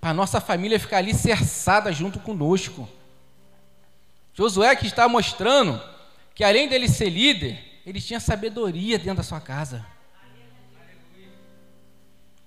Para 0.00 0.10
a 0.10 0.14
nossa 0.14 0.40
família 0.40 0.80
ficar 0.80 0.96
ali 0.96 1.12
cerçada 1.12 1.92
junto 1.92 2.18
conosco. 2.18 2.88
Josué 4.32 4.74
que 4.74 4.86
está 4.86 5.06
mostrando 5.06 5.78
que 6.34 6.42
além 6.42 6.70
dele 6.70 6.88
ser 6.88 7.10
líder, 7.10 7.82
ele 7.84 8.00
tinha 8.00 8.18
sabedoria 8.18 8.98
dentro 8.98 9.16
da 9.16 9.22
sua 9.22 9.42
casa. 9.42 9.84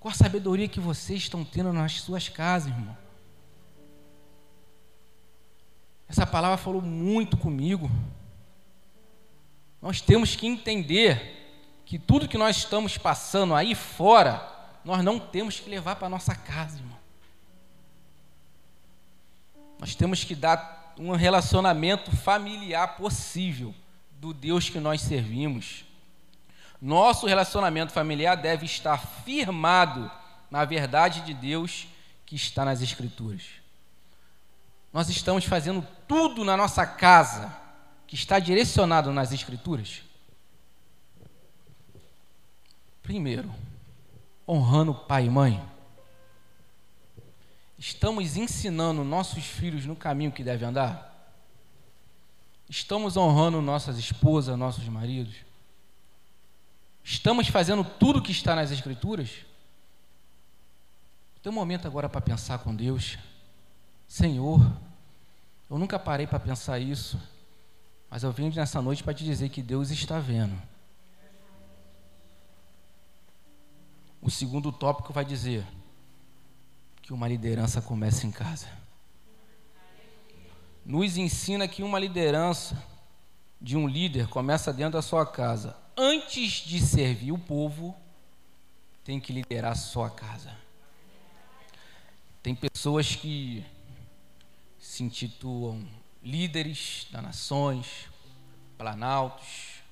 Qual 0.00 0.10
a 0.10 0.16
sabedoria 0.16 0.66
que 0.66 0.80
vocês 0.80 1.20
estão 1.22 1.44
tendo 1.44 1.72
nas 1.72 2.00
suas 2.00 2.28
casas, 2.28 2.72
irmão? 2.72 2.96
Essa 6.08 6.26
palavra 6.26 6.56
falou 6.56 6.80
muito 6.80 7.36
comigo. 7.36 7.90
Nós 9.80 10.00
temos 10.00 10.34
que 10.34 10.46
entender 10.46 11.82
que 11.84 11.98
tudo 11.98 12.28
que 12.28 12.38
nós 12.38 12.56
estamos 12.56 12.96
passando 12.96 13.54
aí 13.54 13.74
fora, 13.74 14.46
nós 14.84 15.04
não 15.04 15.18
temos 15.18 15.60
que 15.60 15.68
levar 15.70 15.96
para 15.96 16.08
nossa 16.08 16.34
casa, 16.34 16.78
irmão. 16.78 16.98
Nós 19.78 19.94
temos 19.94 20.24
que 20.24 20.34
dar 20.34 20.94
um 20.98 21.12
relacionamento 21.12 22.14
familiar 22.16 22.96
possível 22.96 23.74
do 24.12 24.34
Deus 24.34 24.68
que 24.68 24.80
nós 24.80 25.00
servimos. 25.00 25.84
Nosso 26.80 27.26
relacionamento 27.26 27.92
familiar 27.92 28.36
deve 28.36 28.66
estar 28.66 28.98
firmado 28.98 30.10
na 30.50 30.64
verdade 30.64 31.20
de 31.20 31.34
Deus 31.34 31.86
que 32.26 32.34
está 32.34 32.64
nas 32.64 32.82
Escrituras. 32.82 33.42
Nós 34.92 35.08
estamos 35.08 35.44
fazendo 35.44 35.86
tudo 36.06 36.44
na 36.44 36.56
nossa 36.56 36.86
casa 36.86 37.54
que 38.06 38.14
está 38.14 38.38
direcionado 38.38 39.12
nas 39.12 39.32
Escrituras? 39.32 40.02
Primeiro, 43.02 43.54
honrando 44.46 44.94
pai 44.94 45.26
e 45.26 45.30
mãe. 45.30 45.62
Estamos 47.78 48.36
ensinando 48.36 49.04
nossos 49.04 49.44
filhos 49.44 49.86
no 49.86 49.94
caminho 49.94 50.32
que 50.32 50.42
devem 50.42 50.68
andar? 50.68 51.08
Estamos 52.68 53.16
honrando 53.16 53.62
nossas 53.62 53.98
esposas, 53.98 54.58
nossos 54.58 54.84
maridos? 54.88 55.34
Estamos 57.04 57.48
fazendo 57.48 57.84
tudo 57.84 58.22
que 58.22 58.32
está 58.32 58.54
nas 58.54 58.70
Escrituras? 58.70 59.30
Tem 61.42 61.50
um 61.50 61.54
momento 61.54 61.86
agora 61.86 62.08
para 62.08 62.20
pensar 62.20 62.58
com 62.58 62.74
Deus. 62.74 63.16
Senhor, 64.08 64.58
eu 65.70 65.78
nunca 65.78 65.98
parei 65.98 66.26
para 66.26 66.40
pensar 66.40 66.78
isso, 66.78 67.20
mas 68.08 68.22
eu 68.22 68.32
venho 68.32 68.52
nessa 68.54 68.80
noite 68.80 69.04
para 69.04 69.12
te 69.12 69.22
dizer 69.22 69.50
que 69.50 69.62
Deus 69.62 69.90
está 69.90 70.18
vendo. 70.18 70.60
O 74.22 74.30
segundo 74.30 74.72
tópico 74.72 75.12
vai 75.12 75.26
dizer 75.26 75.64
que 77.02 77.12
uma 77.12 77.28
liderança 77.28 77.82
começa 77.82 78.26
em 78.26 78.30
casa. 78.30 78.66
Nos 80.84 81.18
ensina 81.18 81.68
que 81.68 81.82
uma 81.82 81.98
liderança 81.98 82.82
de 83.60 83.76
um 83.76 83.86
líder 83.86 84.28
começa 84.28 84.72
dentro 84.72 84.94
da 84.94 85.02
sua 85.02 85.26
casa. 85.26 85.76
Antes 85.94 86.64
de 86.64 86.80
servir 86.80 87.32
o 87.32 87.38
povo, 87.38 87.94
tem 89.04 89.20
que 89.20 89.34
liderar 89.34 89.72
a 89.72 89.76
sua 89.76 90.10
casa. 90.10 90.56
Tem 92.42 92.54
pessoas 92.54 93.14
que 93.14 93.64
se 94.78 95.02
intitulam 95.02 95.86
líderes 96.22 97.06
das 97.10 97.22
nações, 97.22 98.08
planaltos, 98.76 99.82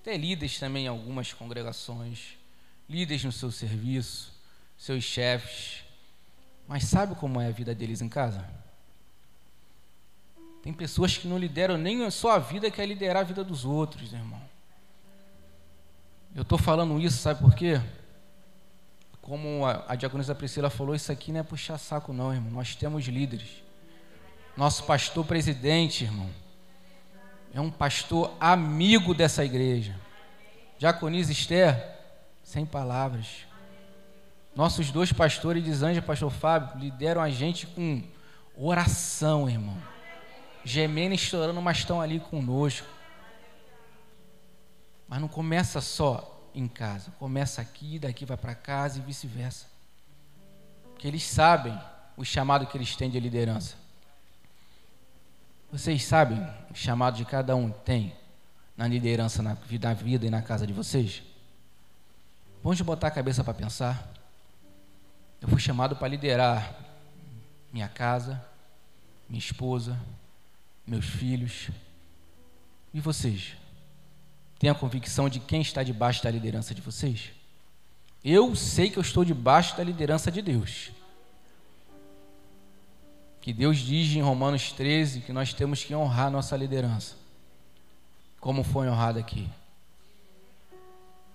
até 0.00 0.16
líderes 0.16 0.58
também 0.58 0.84
em 0.84 0.88
algumas 0.88 1.32
congregações, 1.32 2.36
líderes 2.88 3.24
no 3.24 3.32
seu 3.32 3.50
serviço, 3.50 4.32
seus 4.76 5.04
chefes. 5.04 5.84
Mas 6.68 6.84
sabe 6.84 7.14
como 7.14 7.40
é 7.40 7.46
a 7.46 7.50
vida 7.50 7.74
deles 7.74 8.00
em 8.00 8.08
casa? 8.08 8.48
Tem 10.62 10.72
pessoas 10.72 11.16
que 11.16 11.28
não 11.28 11.38
lideram 11.38 11.76
nem 11.76 12.04
a 12.04 12.10
sua 12.10 12.38
vida, 12.38 12.70
quer 12.70 12.86
liderar 12.86 13.22
a 13.22 13.24
vida 13.24 13.44
dos 13.44 13.64
outros, 13.64 14.12
irmão. 14.12 14.42
Eu 16.34 16.42
estou 16.42 16.58
falando 16.58 17.00
isso, 17.00 17.18
sabe 17.18 17.40
por 17.40 17.54
quê? 17.54 17.80
Como 19.22 19.64
a, 19.64 19.84
a 19.88 19.94
diaconisa 19.94 20.34
Priscila 20.34 20.68
falou, 20.68 20.94
isso 20.94 21.10
aqui 21.10 21.32
não 21.32 21.40
é 21.40 21.42
puxar 21.42 21.78
saco, 21.78 22.12
não, 22.12 22.32
irmão. 22.32 22.50
Nós 22.50 22.74
temos 22.74 23.04
líderes. 23.06 23.65
Nosso 24.56 24.84
pastor 24.84 25.24
presidente, 25.26 26.04
irmão, 26.04 26.30
é 27.52 27.60
um 27.60 27.70
pastor 27.70 28.34
amigo 28.40 29.12
dessa 29.12 29.44
igreja. 29.44 29.94
Diaconisa 30.78 31.30
Esther, 31.30 31.96
sem 32.42 32.64
palavras. 32.64 33.46
Nossos 34.54 34.90
dois 34.90 35.12
pastores 35.12 35.62
de 35.62 35.72
Zanja, 35.74 36.00
pastor 36.00 36.30
Fábio, 36.30 36.78
lideram 36.78 37.20
a 37.20 37.28
gente 37.28 37.66
com 37.66 38.02
oração, 38.56 39.48
irmão. 39.48 39.76
Gemendo 40.64 41.14
e 41.14 41.18
chorando, 41.18 41.60
mas 41.60 41.78
estão 41.78 42.00
ali 42.00 42.18
conosco. 42.18 42.88
Mas 45.06 45.20
não 45.20 45.28
começa 45.28 45.80
só 45.80 46.50
em 46.54 46.66
casa, 46.66 47.10
começa 47.18 47.60
aqui, 47.60 47.98
daqui 47.98 48.24
vai 48.24 48.36
para 48.36 48.54
casa 48.54 48.98
e 48.98 49.02
vice-versa. 49.02 49.66
Porque 50.92 51.06
eles 51.06 51.22
sabem 51.22 51.78
o 52.16 52.24
chamado 52.24 52.66
que 52.66 52.76
eles 52.76 52.96
têm 52.96 53.10
de 53.10 53.20
liderança. 53.20 53.85
Vocês 55.70 56.04
sabem 56.04 56.38
o 56.70 56.74
chamado 56.74 57.16
de 57.16 57.24
cada 57.24 57.56
um 57.56 57.70
tem 57.70 58.14
na 58.76 58.86
liderança, 58.86 59.42
na 59.42 59.54
vida, 59.54 60.26
e 60.26 60.30
na 60.30 60.40
casa 60.40 60.66
de 60.66 60.72
vocês? 60.72 61.22
Vamos 62.62 62.80
botar 62.80 63.08
a 63.08 63.10
cabeça 63.10 63.42
para 63.42 63.52
pensar. 63.52 64.08
Eu 65.40 65.48
fui 65.48 65.60
chamado 65.60 65.96
para 65.96 66.08
liderar 66.08 66.74
minha 67.72 67.88
casa, 67.88 68.42
minha 69.28 69.38
esposa, 69.38 69.98
meus 70.86 71.04
filhos. 71.04 71.68
E 72.94 73.00
vocês? 73.00 73.56
Tem 74.58 74.70
a 74.70 74.74
convicção 74.74 75.28
de 75.28 75.40
quem 75.40 75.60
está 75.60 75.82
debaixo 75.82 76.22
da 76.22 76.30
liderança 76.30 76.74
de 76.74 76.80
vocês? 76.80 77.32
Eu 78.24 78.54
sei 78.54 78.88
que 78.88 78.98
eu 78.98 79.02
estou 79.02 79.24
debaixo 79.24 79.76
da 79.76 79.84
liderança 79.84 80.30
de 80.30 80.40
Deus 80.40 80.90
que 83.46 83.52
Deus 83.52 83.78
diz 83.78 84.12
em 84.16 84.20
Romanos 84.20 84.72
13 84.72 85.20
que 85.20 85.32
nós 85.32 85.54
temos 85.54 85.84
que 85.84 85.94
honrar 85.94 86.32
nossa 86.32 86.56
liderança, 86.56 87.14
como 88.40 88.64
foi 88.64 88.88
honrado 88.88 89.20
aqui. 89.20 89.48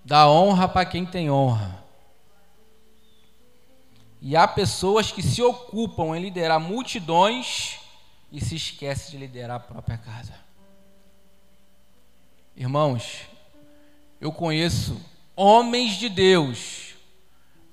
Dá 0.03 0.29
honra 0.29 0.67
para 0.67 0.85
quem 0.85 1.05
tem 1.05 1.31
honra. 1.31 1.81
E 4.21 4.35
há 4.35 4.45
pessoas 4.45 5.09
que 5.09 5.23
se 5.23 5.41
ocupam 5.41 6.17
em 6.17 6.21
liderar 6.21 6.59
multidões 6.59 7.79
e 8.29 8.43
se 8.43 8.57
esquecem 8.57 9.11
de 9.11 9.17
liderar 9.17 9.55
a 9.55 9.59
própria 9.61 9.97
casa. 9.97 10.33
Irmãos, 12.57 13.21
eu 14.19 14.33
conheço 14.33 14.99
homens 15.33 15.93
de 15.93 16.09
Deus, 16.09 16.93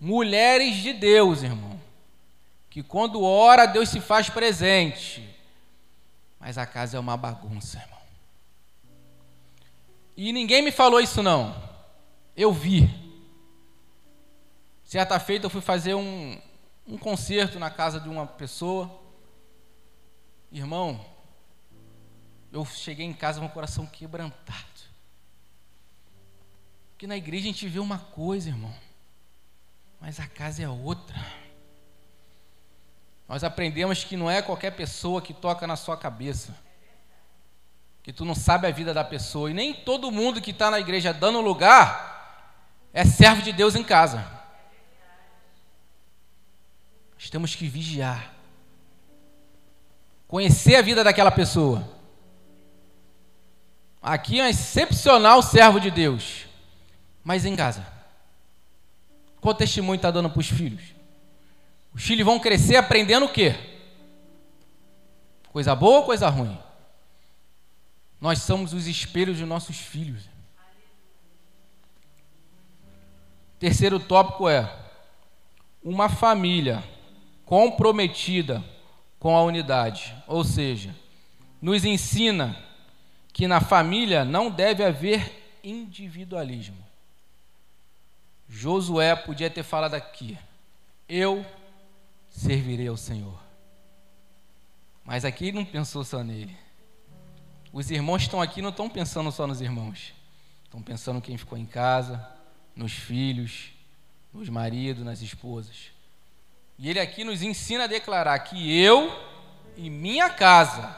mulheres 0.01 0.77
de 0.77 0.93
Deus, 0.93 1.43
irmão 1.43 1.78
que 2.71 2.83
quando 2.83 3.23
ora, 3.23 3.67
Deus 3.67 3.89
se 3.89 4.01
faz 4.01 4.29
presente. 4.29 5.37
Mas 6.39 6.59
a 6.59 6.67
casa 6.67 6.97
é 6.97 7.01
uma 7.01 7.17
bagunça, 7.17 7.79
irmão. 7.79 7.99
E 10.17 10.33
ninguém 10.33 10.63
me 10.63 10.73
falou 10.73 11.01
isso, 11.01 11.23
não. 11.23 11.55
Eu 12.37 12.53
vi. 12.53 12.89
Certa 14.85 15.19
feita 15.21 15.47
eu 15.47 15.51
fui 15.51 15.61
fazer 15.61 15.95
um, 15.95 16.41
um 16.87 16.97
concerto 16.97 17.59
na 17.59 17.71
casa 17.71 18.01
de 18.01 18.09
uma 18.09 18.27
pessoa. 18.27 19.01
Irmão, 20.51 21.05
eu 22.53 22.65
cheguei 22.65 23.05
em 23.05 23.13
casa 23.13 23.41
com 23.41 23.47
o 23.47 23.51
coração 23.51 23.87
quebrantado. 23.87 24.67
Porque 26.91 27.07
na 27.07 27.17
igreja 27.17 27.45
a 27.45 27.53
gente 27.53 27.69
vê 27.69 27.79
uma 27.79 27.99
coisa, 27.99 28.49
irmão, 28.49 28.75
mas 30.01 30.19
a 30.19 30.27
casa 30.27 30.63
é 30.63 30.69
outra. 30.69 31.17
Nós 33.29 33.45
aprendemos 33.45 34.03
que 34.05 34.17
não 34.17 34.31
é 34.31 34.41
qualquer 34.41 34.71
pessoa 34.71 35.21
que 35.21 35.35
toca 35.35 35.67
na 35.67 35.77
sua 35.77 35.99
cabeça. 35.99 36.57
Que 38.03 38.11
tu 38.11 38.25
não 38.25 38.35
sabe 38.35 38.67
a 38.67 38.71
vida 38.71 38.95
da 38.95 39.05
pessoa. 39.05 39.51
E 39.51 39.55
nem 39.55 39.75
todo 39.75 40.11
mundo 40.11 40.41
que 40.41 40.51
está 40.51 40.71
na 40.71 40.81
igreja 40.81 41.13
dando 41.13 41.43
lugar 41.43 42.89
é 42.93 43.05
servo 43.05 43.43
de 43.43 43.53
Deus 43.53 43.77
em 43.77 43.85
casa. 43.85 44.27
Nós 47.15 47.29
temos 47.29 47.55
que 47.55 47.69
vigiar. 47.69 48.33
Conhecer 50.27 50.77
a 50.77 50.83
vida 50.83 51.05
daquela 51.05 51.31
pessoa. 51.31 51.87
Aqui 54.01 54.41
é 54.41 54.45
um 54.45 54.49
excepcional 54.49 55.43
servo 55.43 55.79
de 55.79 55.91
Deus. 55.91 56.47
Mas 57.23 57.45
em 57.45 57.55
casa. 57.55 57.87
Qual 59.39 59.55
testemunho 59.55 59.97
está 59.97 60.11
dando 60.11 60.31
para 60.31 60.41
os 60.41 60.49
filhos? 60.49 60.98
Os 61.99 62.05
filhos 62.05 62.25
vão 62.25 62.39
crescer 62.39 62.77
aprendendo 62.77 63.27
o 63.27 63.29
quê? 63.29 63.57
Coisa 65.49 65.75
boa 65.75 65.99
ou 65.99 66.05
coisa 66.05 66.29
ruim? 66.29 66.57
Nós 68.21 68.39
somos 68.43 68.73
os 68.73 68.87
espelhos 68.87 69.37
de 69.37 69.45
nossos 69.45 69.79
filhos. 69.79 70.23
Terceiro 73.59 73.99
tópico 73.99 74.49
é 74.49 74.73
uma 75.83 76.09
família 76.09 76.85
comprometida 77.45 78.63
com 79.19 79.37
a 79.37 79.43
unidade, 79.43 80.15
ou 80.29 80.45
seja, 80.45 80.95
nos 81.61 81.85
ensina 81.85 82.57
que 83.33 83.49
na 83.49 83.61
família 83.61 84.25
não 84.25 84.53
deve 84.53 84.85
haver 84.85 85.59
individualismo. 85.65 86.79
Josué 88.49 89.17
podia 89.17 89.51
ter 89.51 89.65
falado 89.65 89.95
aqui: 89.95 90.39
Eu 91.09 91.45
servirei 92.29 92.89
ao 92.89 92.97
Senhor. 92.97 93.39
Mas 95.05 95.25
aqui 95.25 95.47
ele 95.47 95.57
não 95.57 95.65
pensou 95.65 96.05
só 96.05 96.23
nele. 96.23 96.57
Os 97.73 97.91
irmãos 97.91 98.23
estão 98.23 98.41
aqui 98.41 98.63
não 98.63 98.71
estão 98.71 98.89
pensando 98.89 99.31
só 99.33 99.47
nos 99.47 99.61
irmãos. 99.61 100.13
Estão 100.65 100.83
pensando 100.83 101.21
quem 101.21 101.39
ficou 101.39 101.57
em 101.57 101.65
casa, 101.65 102.27
nos 102.77 102.93
filhos, 102.93 103.73
nos 104.33 104.49
maridos, 104.49 105.05
nas 105.05 105.23
esposas. 105.23 105.91
E 106.79 106.89
ele 106.89 107.01
aqui 107.01 107.25
nos 107.25 107.43
ensina 107.43 107.85
a 107.85 107.89
declarar 107.89 108.39
que 108.41 108.79
eu 108.79 109.11
e 109.77 109.89
minha 109.89 110.29
casa 110.31 110.97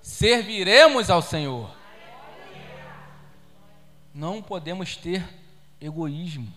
serviremos 0.00 1.08
ao 1.08 1.22
Senhor. 1.22 1.70
Não 4.12 4.42
podemos 4.42 4.96
ter 4.96 5.24
egoísmo, 5.80 6.52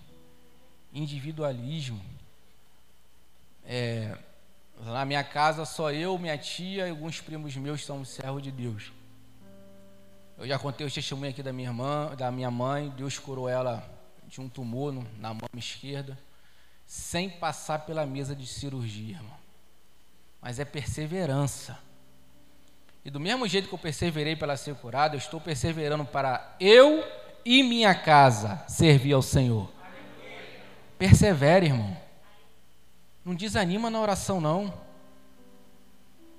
individualismo. 0.92 2.15
É, 3.66 4.16
na 4.84 5.04
minha 5.04 5.24
casa 5.24 5.64
só 5.64 5.90
eu, 5.90 6.16
minha 6.18 6.38
tia 6.38 6.86
e 6.86 6.90
alguns 6.90 7.20
primos 7.20 7.56
meus 7.56 7.84
são 7.84 8.04
servos 8.04 8.42
de 8.42 8.52
Deus. 8.52 8.92
Eu 10.38 10.46
já 10.46 10.58
contei 10.58 10.86
o 10.86 10.90
testemunho 10.90 11.30
aqui 11.30 11.42
da 11.42 11.52
minha 11.52 11.68
irmã, 11.68 12.14
da 12.14 12.30
minha 12.30 12.50
mãe. 12.50 12.90
Deus 12.90 13.18
curou 13.18 13.48
ela 13.48 13.82
de 14.28 14.40
um 14.40 14.48
tumor 14.48 14.92
na 15.18 15.32
mão 15.32 15.48
esquerda, 15.56 16.18
sem 16.86 17.30
passar 17.30 17.86
pela 17.86 18.04
mesa 18.04 18.36
de 18.36 18.46
cirurgia, 18.46 19.16
irmão. 19.16 19.36
Mas 20.40 20.60
é 20.60 20.64
perseverança. 20.64 21.78
E 23.04 23.10
do 23.10 23.18
mesmo 23.18 23.48
jeito 23.48 23.68
que 23.68 23.74
eu 23.74 23.78
perseverei 23.78 24.36
para 24.36 24.56
ser 24.56 24.74
curado, 24.74 25.14
eu 25.14 25.18
estou 25.18 25.40
perseverando 25.40 26.04
para 26.04 26.54
eu 26.60 27.04
e 27.44 27.62
minha 27.62 27.94
casa 27.94 28.62
servir 28.68 29.14
ao 29.14 29.22
Senhor. 29.22 29.70
Persevere, 30.98 31.66
irmão. 31.66 32.05
Não 33.26 33.34
desanima 33.34 33.90
na 33.90 34.00
oração, 34.00 34.40
não. 34.40 34.72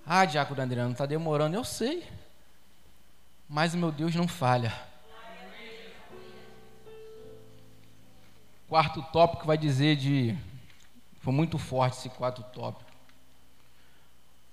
Ah, 0.05 0.23
Diácono 0.23 0.61
Adriano, 0.61 0.93
está 0.93 1.05
demorando. 1.05 1.53
Eu 1.53 1.65
sei. 1.65 2.07
Mas 3.49 3.73
o 3.73 3.77
meu 3.77 3.91
Deus 3.91 4.15
não 4.15 4.25
falha. 4.25 4.73
Quarto 8.69 9.01
tópico 9.11 9.45
vai 9.45 9.57
dizer 9.57 9.97
de. 9.97 10.37
Foi 11.19 11.33
muito 11.33 11.57
forte 11.57 11.97
esse 11.97 12.09
quarto 12.09 12.41
tópico. 12.53 12.89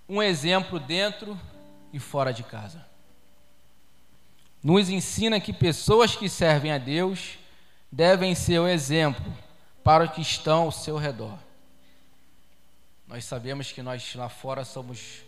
Um 0.08 0.20
exemplo 0.20 0.80
dentro 0.80 1.38
e 1.92 2.00
fora 2.00 2.32
de 2.32 2.42
casa. 2.42 2.84
Nos 4.60 4.88
ensina 4.88 5.40
que 5.40 5.52
pessoas 5.52 6.16
que 6.16 6.28
servem 6.28 6.72
a 6.72 6.78
Deus 6.78 7.38
devem 7.92 8.34
ser 8.34 8.58
o 8.58 8.66
exemplo 8.66 9.32
para 9.84 10.02
os 10.02 10.10
que 10.10 10.20
estão 10.20 10.62
ao 10.62 10.72
seu 10.72 10.96
redor. 10.96 11.38
Nós 13.14 13.27
sabemos 13.27 13.70
que 13.70 13.81
nós 13.81 14.12
lá 14.16 14.29
fora 14.29 14.64
somos 14.64 15.22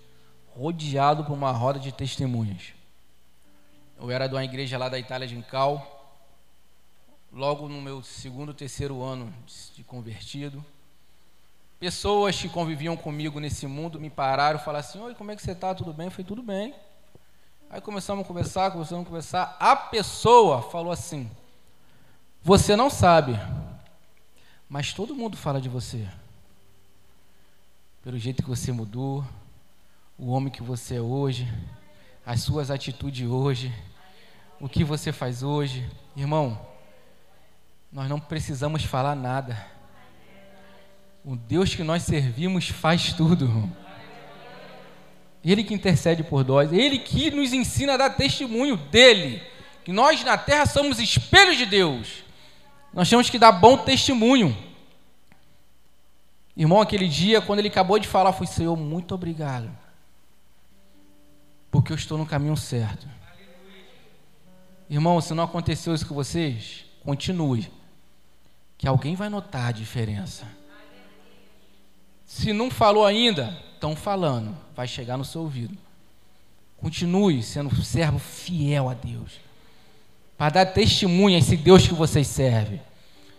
rodeados 0.57 1.25
por 1.25 1.35
uma 1.35 1.53
roda 1.53 1.79
de 1.79 1.93
testemunhas. 1.93 2.73
Eu 3.97 4.11
era 4.11 4.27
de 4.27 4.35
uma 4.35 4.43
igreja 4.43 4.77
lá 4.77 4.89
da 4.89 4.99
Itália 4.99 5.29
de 5.29 5.37
Incal, 5.37 6.19
logo 7.33 7.69
no 7.69 7.81
meu 7.81 8.03
segundo, 8.03 8.53
terceiro 8.53 9.05
ano 9.05 9.33
de 9.73 9.85
convertido. 9.85 10.65
Pessoas 11.79 12.35
que 12.35 12.49
conviviam 12.49 12.97
comigo 12.97 13.39
nesse 13.39 13.69
mundo 13.69 14.01
me 14.01 14.11
pararam 14.11 14.59
e 14.59 14.65
falaram 14.65 14.85
assim: 14.85 14.99
Oi, 14.99 15.15
como 15.15 15.31
é 15.31 15.37
que 15.37 15.43
você 15.43 15.53
está? 15.53 15.73
Tudo 15.73 15.93
bem? 15.93 16.11
Falei: 16.11 16.27
Tudo 16.27 16.43
bem. 16.43 16.75
Aí 17.71 17.81
começamos 17.81 18.25
a 18.25 18.27
conversar, 18.27 18.73
começamos 18.73 19.05
a 19.05 19.09
conversar. 19.09 19.57
A 19.61 19.77
pessoa 19.77 20.61
falou 20.61 20.91
assim: 20.91 21.31
Você 22.43 22.75
não 22.75 22.91
sabe, 22.91 23.39
mas 24.69 24.93
todo 24.93 25.15
mundo 25.15 25.37
fala 25.37 25.61
de 25.61 25.69
você. 25.69 26.09
Pelo 28.07 28.21
jeito 28.21 28.41
que 28.41 28.49
você 28.49 28.71
mudou, 28.71 29.27
o 30.17 30.31
homem 30.31 30.49
que 30.49 30.63
você 30.63 30.95
é 30.95 31.01
hoje, 31.01 31.45
as 32.25 32.41
suas 32.41 32.71
atitudes 32.71 33.29
hoje, 33.29 33.75
o 34.61 34.69
que 34.69 34.85
você 34.85 35.11
faz 35.11 35.43
hoje. 35.43 35.85
Irmão, 36.15 36.57
nós 37.91 38.09
não 38.09 38.21
precisamos 38.21 38.85
falar 38.85 39.17
nada. 39.17 39.61
O 41.25 41.35
Deus 41.35 41.75
que 41.75 41.83
nós 41.83 42.05
servimos 42.05 42.69
faz 42.69 43.13
tudo. 43.13 43.69
Ele 45.45 45.65
que 45.65 45.75
intercede 45.75 46.23
por 46.23 46.47
nós, 46.47 46.73
Ele 46.73 47.01
que 47.01 47.33
nos 47.33 47.53
ensina 47.53 47.95
a 47.95 47.97
dar 47.97 48.11
testemunho 48.11 48.77
dele, 48.77 49.43
que 49.85 49.93
nós 49.93 50.23
na 50.23 50.39
terra 50.39 50.65
somos 50.65 51.01
espelhos 51.01 51.57
de 51.57 51.67
Deus. 51.67 52.23
Nós 52.95 53.11
temos 53.11 53.29
que 53.29 53.37
dar 53.37 53.51
bom 53.51 53.77
testemunho. 53.77 54.57
Irmão, 56.57 56.81
aquele 56.81 57.07
dia, 57.07 57.43
quando 57.43 57.59
ele 57.59 57.69
acabou 57.69 57.99
de 57.99 58.09
falar, 58.09 58.33
foi 58.33 58.47
Senhor, 58.47 58.75
muito 58.77 59.15
obrigado, 59.15 59.71
porque 61.71 61.93
eu 61.93 61.97
estou 61.97 62.17
no 62.17 62.25
caminho 62.25 62.57
certo. 62.57 63.07
Irmão, 64.89 65.21
se 65.21 65.35
não 65.35 65.45
aconteceu 65.45 65.95
isso 65.95 66.07
com 66.07 66.15
vocês, 66.15 66.87
continue, 67.05 67.71
que 68.79 68.89
alguém 68.89 69.15
vai 69.15 69.29
notar 69.29 69.69
a 69.69 69.73
diferença. 69.73 70.47
Se 72.25 72.53
não 72.53 72.71
falou 72.71 73.05
ainda, 73.05 73.57
estão 73.75 73.95
falando, 73.95 74.57
vai 74.75 74.89
chegar 74.89 75.17
no 75.17 75.25
seu 75.25 75.43
ouvido. 75.43 75.77
Continue 76.79 77.43
sendo 77.43 77.75
servo 77.85 78.19
fiel 78.19 78.89
a 78.89 78.95
Deus, 78.95 79.41
para 80.39 80.51
dar 80.51 80.67
testemunho 80.67 81.37
a 81.37 81.39
esse 81.39 81.57
Deus 81.57 81.87
que 81.87 81.95
vocês 81.95 82.27
servem. 82.27 82.81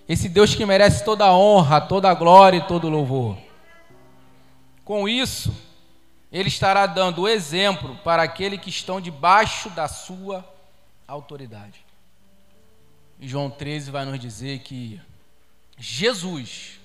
Esse 0.07 0.29
Deus 0.29 0.55
que 0.55 0.65
merece 0.65 1.03
toda 1.03 1.25
a 1.25 1.33
honra, 1.37 1.81
toda 1.81 2.09
a 2.09 2.13
glória 2.13 2.57
e 2.57 2.67
todo 2.67 2.87
o 2.87 2.89
louvor. 2.89 3.37
Com 4.85 5.07
isso, 5.07 5.53
ele 6.31 6.47
estará 6.47 6.85
dando 6.85 7.23
o 7.23 7.27
exemplo 7.27 7.95
para 7.97 8.23
aqueles 8.23 8.61
que 8.61 8.69
estão 8.69 9.01
debaixo 9.01 9.69
da 9.71 9.87
sua 9.87 10.47
autoridade. 11.05 11.85
E 13.19 13.27
João 13.27 13.49
13 13.49 13.91
vai 13.91 14.05
nos 14.05 14.19
dizer 14.19 14.59
que 14.59 15.01
Jesus, 15.77 16.79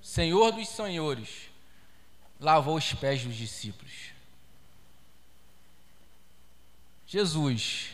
Senhor 0.00 0.52
dos 0.52 0.68
Senhores, 0.68 1.50
lavou 2.40 2.76
os 2.76 2.94
pés 2.94 3.22
dos 3.22 3.36
discípulos. 3.36 3.92
Jesus, 7.06 7.90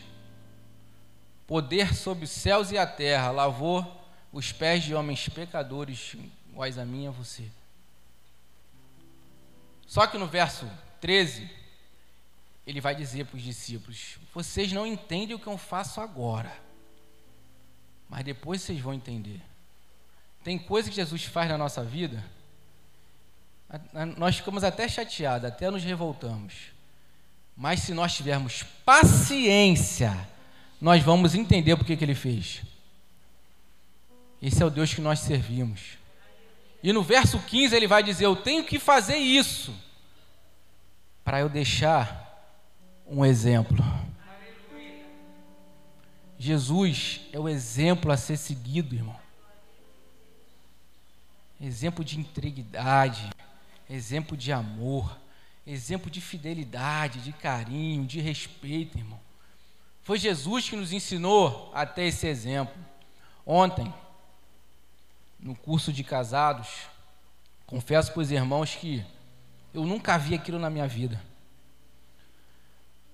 poder 1.45 1.93
sobre 1.93 2.23
os 2.23 2.31
céus 2.31 2.71
e 2.71 2.77
a 2.77 2.87
terra, 2.87 3.31
lavou 3.31 3.98
os 4.31 4.51
pés 4.51 4.83
de 4.83 4.93
homens 4.93 5.27
pecadores, 5.29 6.15
iguais 6.49 6.77
a 6.77 6.85
mim 6.85 7.05
e 7.05 7.07
a 7.07 7.11
você. 7.11 7.49
Só 9.87 10.05
que 10.05 10.17
no 10.17 10.27
verso 10.27 10.69
13, 11.01 11.49
ele 12.65 12.79
vai 12.79 12.93
dizer 12.93 13.25
para 13.25 13.37
os 13.37 13.43
discípulos: 13.43 14.17
Vocês 14.33 14.71
não 14.71 14.85
entendem 14.85 15.35
o 15.35 15.39
que 15.39 15.47
eu 15.47 15.57
faço 15.57 15.99
agora, 15.99 16.55
mas 18.07 18.23
depois 18.23 18.61
vocês 18.61 18.79
vão 18.79 18.93
entender. 18.93 19.41
Tem 20.43 20.57
coisa 20.57 20.89
que 20.89 20.95
Jesus 20.95 21.25
faz 21.25 21.49
na 21.49 21.57
nossa 21.57 21.83
vida, 21.83 22.23
nós 24.17 24.37
ficamos 24.37 24.63
até 24.63 24.87
chateados, 24.87 25.49
até 25.49 25.69
nos 25.69 25.83
revoltamos. 25.83 26.71
Mas 27.55 27.81
se 27.81 27.93
nós 27.93 28.15
tivermos 28.15 28.63
paciência, 28.85 30.15
nós 30.79 31.03
vamos 31.03 31.35
entender 31.35 31.75
por 31.75 31.85
que, 31.85 31.97
que 31.97 32.03
ele 32.03 32.15
fez. 32.15 32.61
Esse 34.41 34.63
é 34.63 34.65
o 34.65 34.69
Deus 34.69 34.93
que 34.93 35.01
nós 35.01 35.19
servimos. 35.19 35.97
E 36.81 36.93
no 36.93 37.03
verso 37.03 37.39
15 37.39 37.75
ele 37.75 37.87
vai 37.87 38.01
dizer: 38.01 38.25
Eu 38.25 38.35
tenho 38.35 38.63
que 38.63 38.79
fazer 38.79 39.17
isso 39.17 39.75
para 41.23 41.39
eu 41.41 41.49
deixar 41.49 42.27
um 43.05 43.25
exemplo. 43.25 43.83
Jesus 46.37 47.19
é 47.33 47.39
o 47.39 47.49
exemplo 47.49 48.11
a 48.11 48.17
ser 48.17 48.37
seguido, 48.37 48.95
irmão. 48.95 49.19
Exemplo 51.59 52.05
de 52.05 52.17
integridade, 52.17 53.29
exemplo 53.89 54.37
de 54.37 54.53
amor, 54.53 55.19
exemplo 55.67 56.09
de 56.09 56.21
fidelidade, 56.21 57.19
de 57.19 57.33
carinho, 57.33 58.05
de 58.05 58.21
respeito, 58.21 58.97
irmão. 58.97 59.19
Foi 60.01 60.17
Jesus 60.17 60.69
que 60.69 60.77
nos 60.77 60.93
ensinou 60.93 61.69
a 61.75 61.85
ter 61.85 62.05
esse 62.05 62.25
exemplo. 62.25 62.73
Ontem, 63.45 63.93
no 65.39 65.55
curso 65.55 65.93
de 65.93 66.03
casados, 66.03 66.67
confesso 67.65 68.11
para 68.11 68.21
os 68.21 68.31
irmãos 68.31 68.75
que 68.75 69.05
eu 69.73 69.85
nunca 69.85 70.17
vi 70.17 70.35
aquilo 70.35 70.59
na 70.59 70.69
minha 70.69 70.87
vida. 70.87 71.21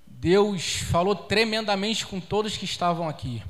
Deus 0.07 0.77
falou 0.77 1.15
tremendamente 1.15 2.05
com 2.05 2.19
todos 2.19 2.57
que 2.57 2.65
estavam 2.65 3.07
aqui. 3.07 3.43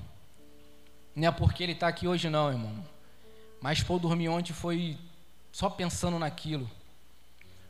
Não 1.16 1.28
é 1.28 1.32
porque 1.32 1.64
ele 1.64 1.72
está 1.72 1.88
aqui 1.88 2.08
hoje, 2.08 2.30
não, 2.30 2.52
irmão. 2.52 2.86
Mas 3.62 3.82
Paul 3.82 4.00
dormir 4.00 4.28
ontem 4.28 4.52
foi 4.52 4.98
só 5.52 5.70
pensando 5.70 6.20
naquilo. 6.20 6.70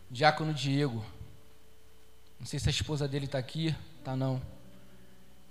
Diácono 0.09 0.53
Diego. 0.53 1.05
Não 2.39 2.47
sei 2.47 2.59
se 2.59 2.69
a 2.69 2.71
esposa 2.71 3.07
dele 3.07 3.25
está 3.25 3.37
aqui. 3.37 3.75
Tá 4.03 4.15
não. 4.15 4.41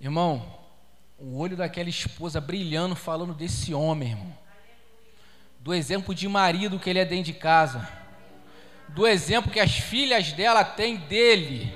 Irmão, 0.00 0.58
o 1.18 1.38
olho 1.38 1.56
daquela 1.56 1.88
esposa 1.88 2.40
brilhando, 2.40 2.96
falando 2.96 3.34
desse 3.34 3.72
homem, 3.72 4.10
irmão 4.10 4.43
do 5.64 5.72
exemplo 5.72 6.14
de 6.14 6.28
marido 6.28 6.78
que 6.78 6.90
ele 6.90 6.98
é 6.98 7.06
dentro 7.06 7.24
de 7.24 7.32
casa, 7.32 7.88
do 8.88 9.06
exemplo 9.06 9.50
que 9.50 9.58
as 9.58 9.72
filhas 9.74 10.30
dela 10.30 10.62
têm 10.62 10.96
dele, 10.96 11.74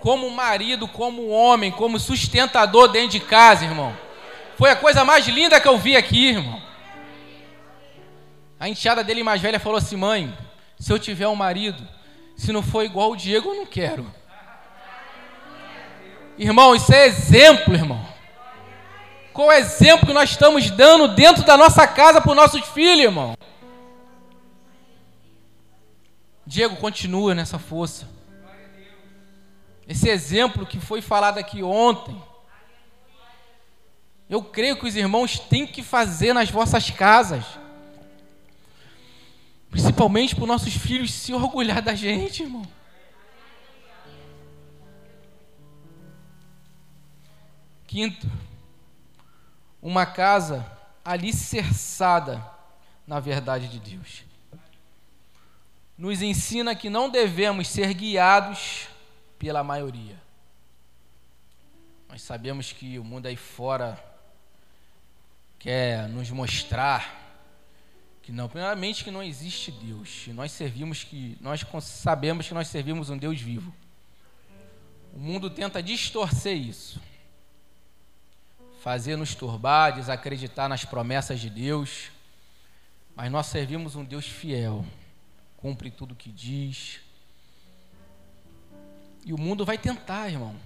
como 0.00 0.28
marido, 0.28 0.88
como 0.88 1.28
homem, 1.28 1.70
como 1.70 2.00
sustentador 2.00 2.88
dentro 2.88 3.10
de 3.10 3.20
casa, 3.20 3.64
irmão. 3.64 3.96
Foi 4.58 4.70
a 4.70 4.76
coisa 4.76 5.04
mais 5.04 5.28
linda 5.28 5.60
que 5.60 5.68
eu 5.68 5.78
vi 5.78 5.96
aqui, 5.96 6.30
irmão. 6.30 6.60
A 8.58 8.68
enteada 8.68 9.04
dele 9.04 9.22
mais 9.22 9.40
velha 9.40 9.60
falou 9.60 9.78
assim: 9.78 9.94
mãe, 9.94 10.36
se 10.76 10.92
eu 10.92 10.98
tiver 10.98 11.28
um 11.28 11.36
marido, 11.36 11.86
se 12.36 12.50
não 12.52 12.60
for 12.60 12.84
igual 12.84 13.12
o 13.12 13.16
Diego, 13.16 13.50
eu 13.50 13.54
não 13.54 13.66
quero. 13.66 14.12
Irmão, 16.36 16.74
isso 16.74 16.92
é 16.92 17.06
exemplo, 17.06 17.72
irmão. 17.72 18.04
Qual 19.32 19.50
é 19.50 19.56
o 19.56 19.58
exemplo 19.58 20.06
que 20.06 20.12
nós 20.12 20.30
estamos 20.30 20.70
dando 20.70 21.08
dentro 21.14 21.42
da 21.44 21.56
nossa 21.56 21.86
casa 21.86 22.20
para 22.20 22.30
os 22.30 22.36
nossos 22.36 22.60
filhos, 22.68 23.04
irmão? 23.04 23.34
Diego, 26.46 26.76
continua 26.76 27.34
nessa 27.34 27.58
força. 27.58 28.06
Esse 29.88 30.08
exemplo 30.08 30.66
que 30.66 30.78
foi 30.78 31.00
falado 31.00 31.38
aqui 31.38 31.62
ontem. 31.62 32.20
Eu 34.28 34.42
creio 34.42 34.78
que 34.78 34.86
os 34.86 34.96
irmãos 34.96 35.38
têm 35.38 35.66
que 35.66 35.82
fazer 35.82 36.32
nas 36.32 36.50
vossas 36.50 36.90
casas. 36.90 37.44
Principalmente 39.70 40.34
para 40.34 40.42
os 40.42 40.48
nossos 40.48 40.74
filhos 40.74 41.12
se 41.12 41.32
orgulhar 41.32 41.80
da 41.80 41.94
gente, 41.94 42.42
irmão. 42.42 42.66
Quinto, 47.86 48.26
uma 49.82 50.06
casa 50.06 50.64
alicerçada 51.04 52.42
na 53.04 53.18
verdade 53.18 53.66
de 53.66 53.80
Deus. 53.80 54.22
Nos 55.98 56.22
ensina 56.22 56.74
que 56.74 56.88
não 56.88 57.10
devemos 57.10 57.68
ser 57.68 57.92
guiados 57.92 58.88
pela 59.38 59.64
maioria. 59.64 60.16
Nós 62.08 62.22
sabemos 62.22 62.72
que 62.72 62.98
o 62.98 63.04
mundo 63.04 63.26
aí 63.26 63.36
fora 63.36 64.02
quer 65.58 66.08
nos 66.08 66.30
mostrar 66.30 67.20
que 68.22 68.30
não, 68.30 68.48
primeiramente 68.48 69.02
que 69.02 69.10
não 69.10 69.22
existe 69.22 69.72
Deus. 69.72 70.28
Nós 70.28 70.52
servimos 70.52 71.02
que 71.02 71.36
nós 71.40 71.66
sabemos 71.82 72.46
que 72.46 72.54
nós 72.54 72.68
servimos 72.68 73.10
um 73.10 73.18
Deus 73.18 73.40
vivo. 73.40 73.74
O 75.12 75.18
mundo 75.18 75.50
tenta 75.50 75.82
distorcer 75.82 76.56
isso 76.56 77.00
fazer 78.82 79.14
nos 79.14 79.32
turbar, 79.32 79.94
desacreditar 79.94 80.68
nas 80.68 80.84
promessas 80.84 81.38
de 81.38 81.48
Deus, 81.48 82.10
mas 83.14 83.30
nós 83.30 83.46
servimos 83.46 83.94
um 83.94 84.04
Deus 84.04 84.26
fiel, 84.26 84.84
cumpre 85.56 85.88
tudo 85.88 86.12
o 86.12 86.16
que 86.16 86.32
diz. 86.32 87.00
E 89.24 89.32
o 89.32 89.38
mundo 89.38 89.64
vai 89.64 89.78
tentar, 89.78 90.28
irmão, 90.28 90.56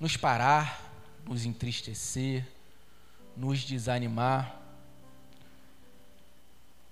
nos 0.00 0.16
parar, 0.16 0.82
nos 1.24 1.44
entristecer, 1.44 2.44
nos 3.36 3.60
desanimar, 3.60 4.56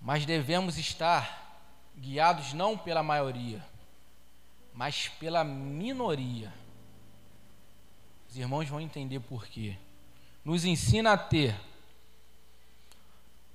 mas 0.00 0.24
devemos 0.24 0.78
estar 0.78 1.60
guiados 1.98 2.52
não 2.52 2.78
pela 2.78 3.02
maioria, 3.02 3.66
mas 4.72 5.08
pela 5.08 5.42
minoria 5.42 6.52
os 8.28 8.36
irmãos 8.36 8.68
vão 8.68 8.80
entender 8.80 9.20
por 9.20 9.46
quê. 9.46 9.76
Nos 10.44 10.64
ensina 10.64 11.12
a 11.12 11.18
ter 11.18 11.54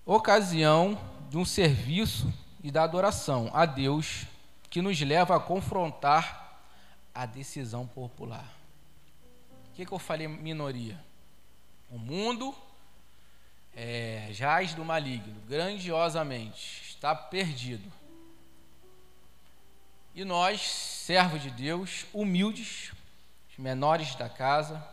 ocasião 0.05 0.99
de 1.29 1.37
um 1.37 1.45
serviço 1.45 2.31
e 2.63 2.71
da 2.71 2.83
adoração 2.83 3.49
a 3.53 3.65
Deus 3.65 4.25
que 4.69 4.81
nos 4.81 4.99
leva 5.01 5.35
a 5.35 5.39
confrontar 5.39 6.63
a 7.13 7.25
decisão 7.25 7.85
popular. 7.87 8.45
O 9.69 9.73
que, 9.73 9.85
que 9.85 9.91
eu 9.91 9.99
falei, 9.99 10.27
minoria? 10.27 10.99
O 11.89 11.97
mundo 11.97 12.55
é, 13.75 14.29
jaz 14.31 14.73
do 14.73 14.83
maligno, 14.83 15.39
grandiosamente, 15.47 16.83
está 16.87 17.15
perdido. 17.15 17.91
E 20.13 20.25
nós, 20.25 20.61
servos 20.61 21.41
de 21.41 21.49
Deus, 21.49 22.05
humildes, 22.13 22.91
menores 23.61 24.15
da 24.15 24.27
casa, 24.27 24.83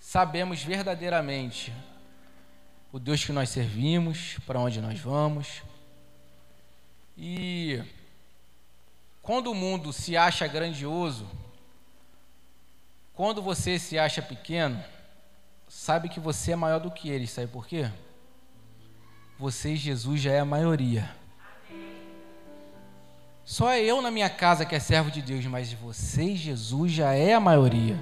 sabemos 0.00 0.60
verdadeiramente 0.60 1.72
o 2.90 2.98
Deus 2.98 3.24
que 3.24 3.30
nós 3.30 3.48
servimos, 3.48 4.38
para 4.44 4.58
onde 4.58 4.80
nós 4.80 4.98
vamos. 4.98 5.62
E 7.16 7.80
quando 9.22 9.52
o 9.52 9.54
mundo 9.54 9.92
se 9.92 10.16
acha 10.16 10.48
grandioso, 10.48 11.28
quando 13.14 13.40
você 13.40 13.78
se 13.78 13.96
acha 13.96 14.20
pequeno, 14.20 14.82
sabe 15.68 16.08
que 16.08 16.18
você 16.18 16.52
é 16.52 16.56
maior 16.56 16.80
do 16.80 16.90
que 16.90 17.08
ele, 17.08 17.26
sabe 17.28 17.46
por 17.46 17.68
quê? 17.68 17.88
Você 19.38 19.74
e 19.74 19.76
Jesus 19.76 20.20
já 20.20 20.32
é 20.32 20.40
a 20.40 20.44
maioria. 20.44 21.08
Só 23.46 23.76
eu 23.76 24.02
na 24.02 24.10
minha 24.10 24.28
casa 24.28 24.66
que 24.66 24.74
é 24.74 24.80
servo 24.80 25.08
de 25.08 25.22
Deus, 25.22 25.46
mas 25.46 25.72
você 25.72 26.24
e 26.24 26.36
Jesus 26.36 26.90
já 26.90 27.14
é 27.14 27.32
a 27.32 27.38
maioria. 27.38 27.96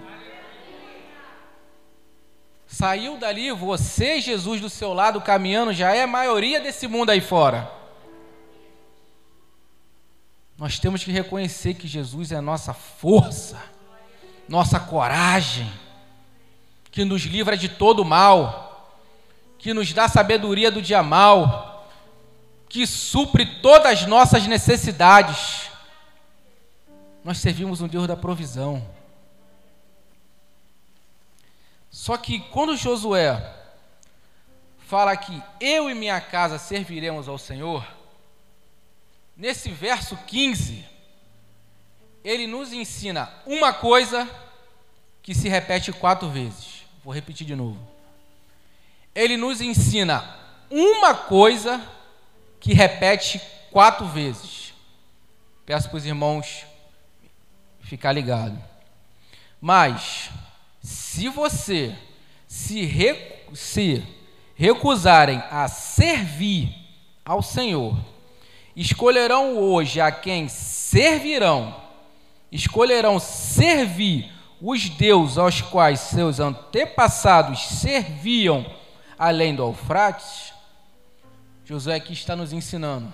Saiu 2.66 3.18
dali, 3.18 3.52
você 3.52 4.22
Jesus 4.22 4.58
do 4.62 4.70
seu 4.70 4.94
lado 4.94 5.20
caminhando, 5.20 5.74
já 5.74 5.94
é 5.94 6.02
a 6.02 6.06
maioria 6.06 6.62
desse 6.62 6.88
mundo 6.88 7.10
aí 7.10 7.20
fora. 7.20 7.70
Nós 10.56 10.78
temos 10.78 11.04
que 11.04 11.12
reconhecer 11.12 11.74
que 11.74 11.86
Jesus 11.86 12.32
é 12.32 12.36
a 12.36 12.42
nossa 12.42 12.72
força, 12.72 13.62
nossa 14.48 14.80
coragem, 14.80 15.70
que 16.90 17.04
nos 17.04 17.20
livra 17.24 17.54
de 17.54 17.68
todo 17.68 18.02
mal, 18.02 18.98
que 19.58 19.74
nos 19.74 19.92
dá 19.92 20.08
sabedoria 20.08 20.70
do 20.70 20.80
dia 20.80 21.02
mal 21.02 21.73
que 22.74 22.88
supre 22.88 23.46
todas 23.46 24.00
as 24.00 24.04
nossas 24.04 24.48
necessidades. 24.48 25.70
Nós 27.22 27.38
servimos 27.38 27.80
um 27.80 27.86
Deus 27.86 28.08
da 28.08 28.16
provisão. 28.16 28.84
Só 31.88 32.16
que 32.16 32.40
quando 32.40 32.76
Josué 32.76 33.40
fala 34.76 35.16
que 35.16 35.40
eu 35.60 35.88
e 35.88 35.94
minha 35.94 36.20
casa 36.20 36.58
serviremos 36.58 37.28
ao 37.28 37.38
Senhor, 37.38 37.86
nesse 39.36 39.70
verso 39.70 40.16
15, 40.26 40.84
ele 42.24 42.48
nos 42.48 42.72
ensina 42.72 43.32
uma 43.46 43.72
coisa 43.72 44.28
que 45.22 45.32
se 45.32 45.48
repete 45.48 45.92
quatro 45.92 46.28
vezes. 46.28 46.82
Vou 47.04 47.14
repetir 47.14 47.46
de 47.46 47.54
novo. 47.54 47.78
Ele 49.14 49.36
nos 49.36 49.60
ensina 49.60 50.28
uma 50.68 51.14
coisa 51.14 51.93
que 52.64 52.72
repete 52.72 53.38
quatro 53.70 54.06
vezes. 54.06 54.72
Peço 55.66 55.86
para 55.90 55.98
os 55.98 56.06
irmãos 56.06 56.64
ficar 57.82 58.10
ligado. 58.10 58.58
Mas, 59.60 60.30
se 60.82 61.28
você 61.28 61.94
se, 62.48 62.86
recu 62.86 63.54
se 63.54 64.02
recusarem 64.56 65.42
a 65.50 65.68
servir 65.68 66.74
ao 67.22 67.42
Senhor, 67.42 67.94
escolherão 68.74 69.58
hoje 69.58 70.00
a 70.00 70.10
quem 70.10 70.48
servirão, 70.48 71.76
escolherão 72.50 73.18
servir 73.18 74.32
os 74.58 74.88
deuses 74.88 75.36
aos 75.36 75.60
quais 75.60 76.00
seus 76.00 76.40
antepassados 76.40 77.62
serviam 77.66 78.64
além 79.18 79.54
do 79.54 79.64
Eufrates, 79.64 80.53
Josué 81.64 81.96
aqui 81.96 82.12
está 82.12 82.36
nos 82.36 82.52
ensinando. 82.52 83.12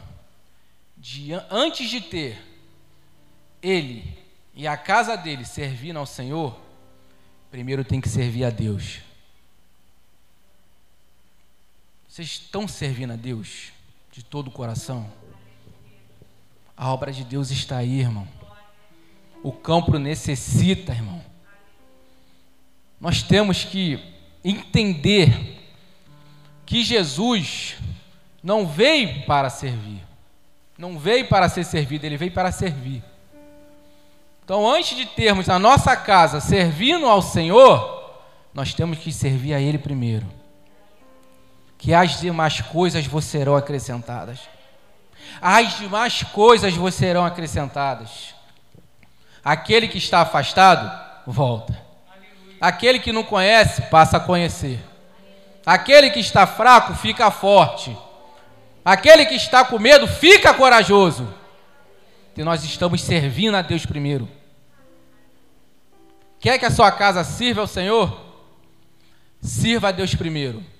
De, 0.96 1.32
antes 1.50 1.88
de 1.88 2.00
ter 2.00 2.38
ele 3.62 4.18
e 4.54 4.66
a 4.66 4.76
casa 4.76 5.16
dele 5.16 5.44
servindo 5.44 5.98
ao 5.98 6.06
Senhor, 6.06 6.58
primeiro 7.50 7.84
tem 7.84 8.00
que 8.00 8.08
servir 8.08 8.44
a 8.44 8.50
Deus. 8.50 9.00
Vocês 12.08 12.28
estão 12.28 12.66
servindo 12.66 13.12
a 13.12 13.16
Deus 13.16 13.72
de 14.10 14.22
todo 14.22 14.48
o 14.48 14.52
coração? 14.52 15.10
A 16.76 16.92
obra 16.92 17.12
de 17.12 17.22
Deus 17.22 17.50
está 17.50 17.76
aí, 17.76 18.00
irmão. 18.00 18.26
O 19.42 19.52
campo 19.52 19.96
necessita, 19.96 20.92
irmão. 20.92 21.24
Nós 23.00 23.22
temos 23.22 23.64
que 23.64 23.98
entender 24.44 25.60
que 26.66 26.84
Jesus 26.84 27.76
não 28.42 28.66
veio 28.66 29.24
para 29.26 29.50
servir. 29.50 30.02
Não 30.78 30.98
veio 30.98 31.28
para 31.28 31.48
ser 31.48 31.64
servido, 31.64 32.06
ele 32.06 32.16
veio 32.16 32.32
para 32.32 32.50
servir. 32.50 33.04
Então, 34.44 34.68
antes 34.68 34.96
de 34.96 35.06
termos 35.06 35.48
a 35.48 35.58
nossa 35.58 35.94
casa 35.94 36.40
servindo 36.40 37.06
ao 37.06 37.22
Senhor, 37.22 38.18
nós 38.52 38.74
temos 38.74 38.98
que 38.98 39.12
servir 39.12 39.54
a 39.54 39.60
Ele 39.60 39.78
primeiro. 39.78 40.26
que 41.78 41.94
as 41.94 42.20
demais 42.20 42.60
coisas 42.60 43.06
vos 43.06 43.24
serão 43.24 43.56
acrescentadas. 43.56 44.40
As 45.40 45.78
demais 45.78 46.22
coisas 46.22 46.74
vos 46.74 46.94
serão 46.94 47.24
acrescentadas. 47.24 48.34
Aquele 49.42 49.88
que 49.88 49.96
está 49.96 50.20
afastado, 50.20 50.90
volta. 51.26 51.74
Aquele 52.60 52.98
que 52.98 53.12
não 53.12 53.22
conhece, 53.22 53.80
passa 53.82 54.18
a 54.18 54.20
conhecer. 54.20 54.78
Aquele 55.64 56.10
que 56.10 56.20
está 56.20 56.46
fraco, 56.46 56.94
fica 56.94 57.30
forte. 57.30 57.96
Aquele 58.84 59.26
que 59.26 59.34
está 59.34 59.64
com 59.64 59.78
medo, 59.78 60.06
fica 60.06 60.54
corajoso. 60.54 61.32
E 62.36 62.42
nós 62.42 62.64
estamos 62.64 63.02
servindo 63.02 63.56
a 63.56 63.62
Deus 63.62 63.84
primeiro. 63.84 64.28
Quer 66.38 66.58
que 66.58 66.64
a 66.64 66.70
sua 66.70 66.90
casa 66.90 67.22
sirva 67.22 67.60
ao 67.60 67.66
Senhor? 67.66 68.18
Sirva 69.42 69.88
a 69.88 69.92
Deus 69.92 70.14
primeiro. 70.14 70.64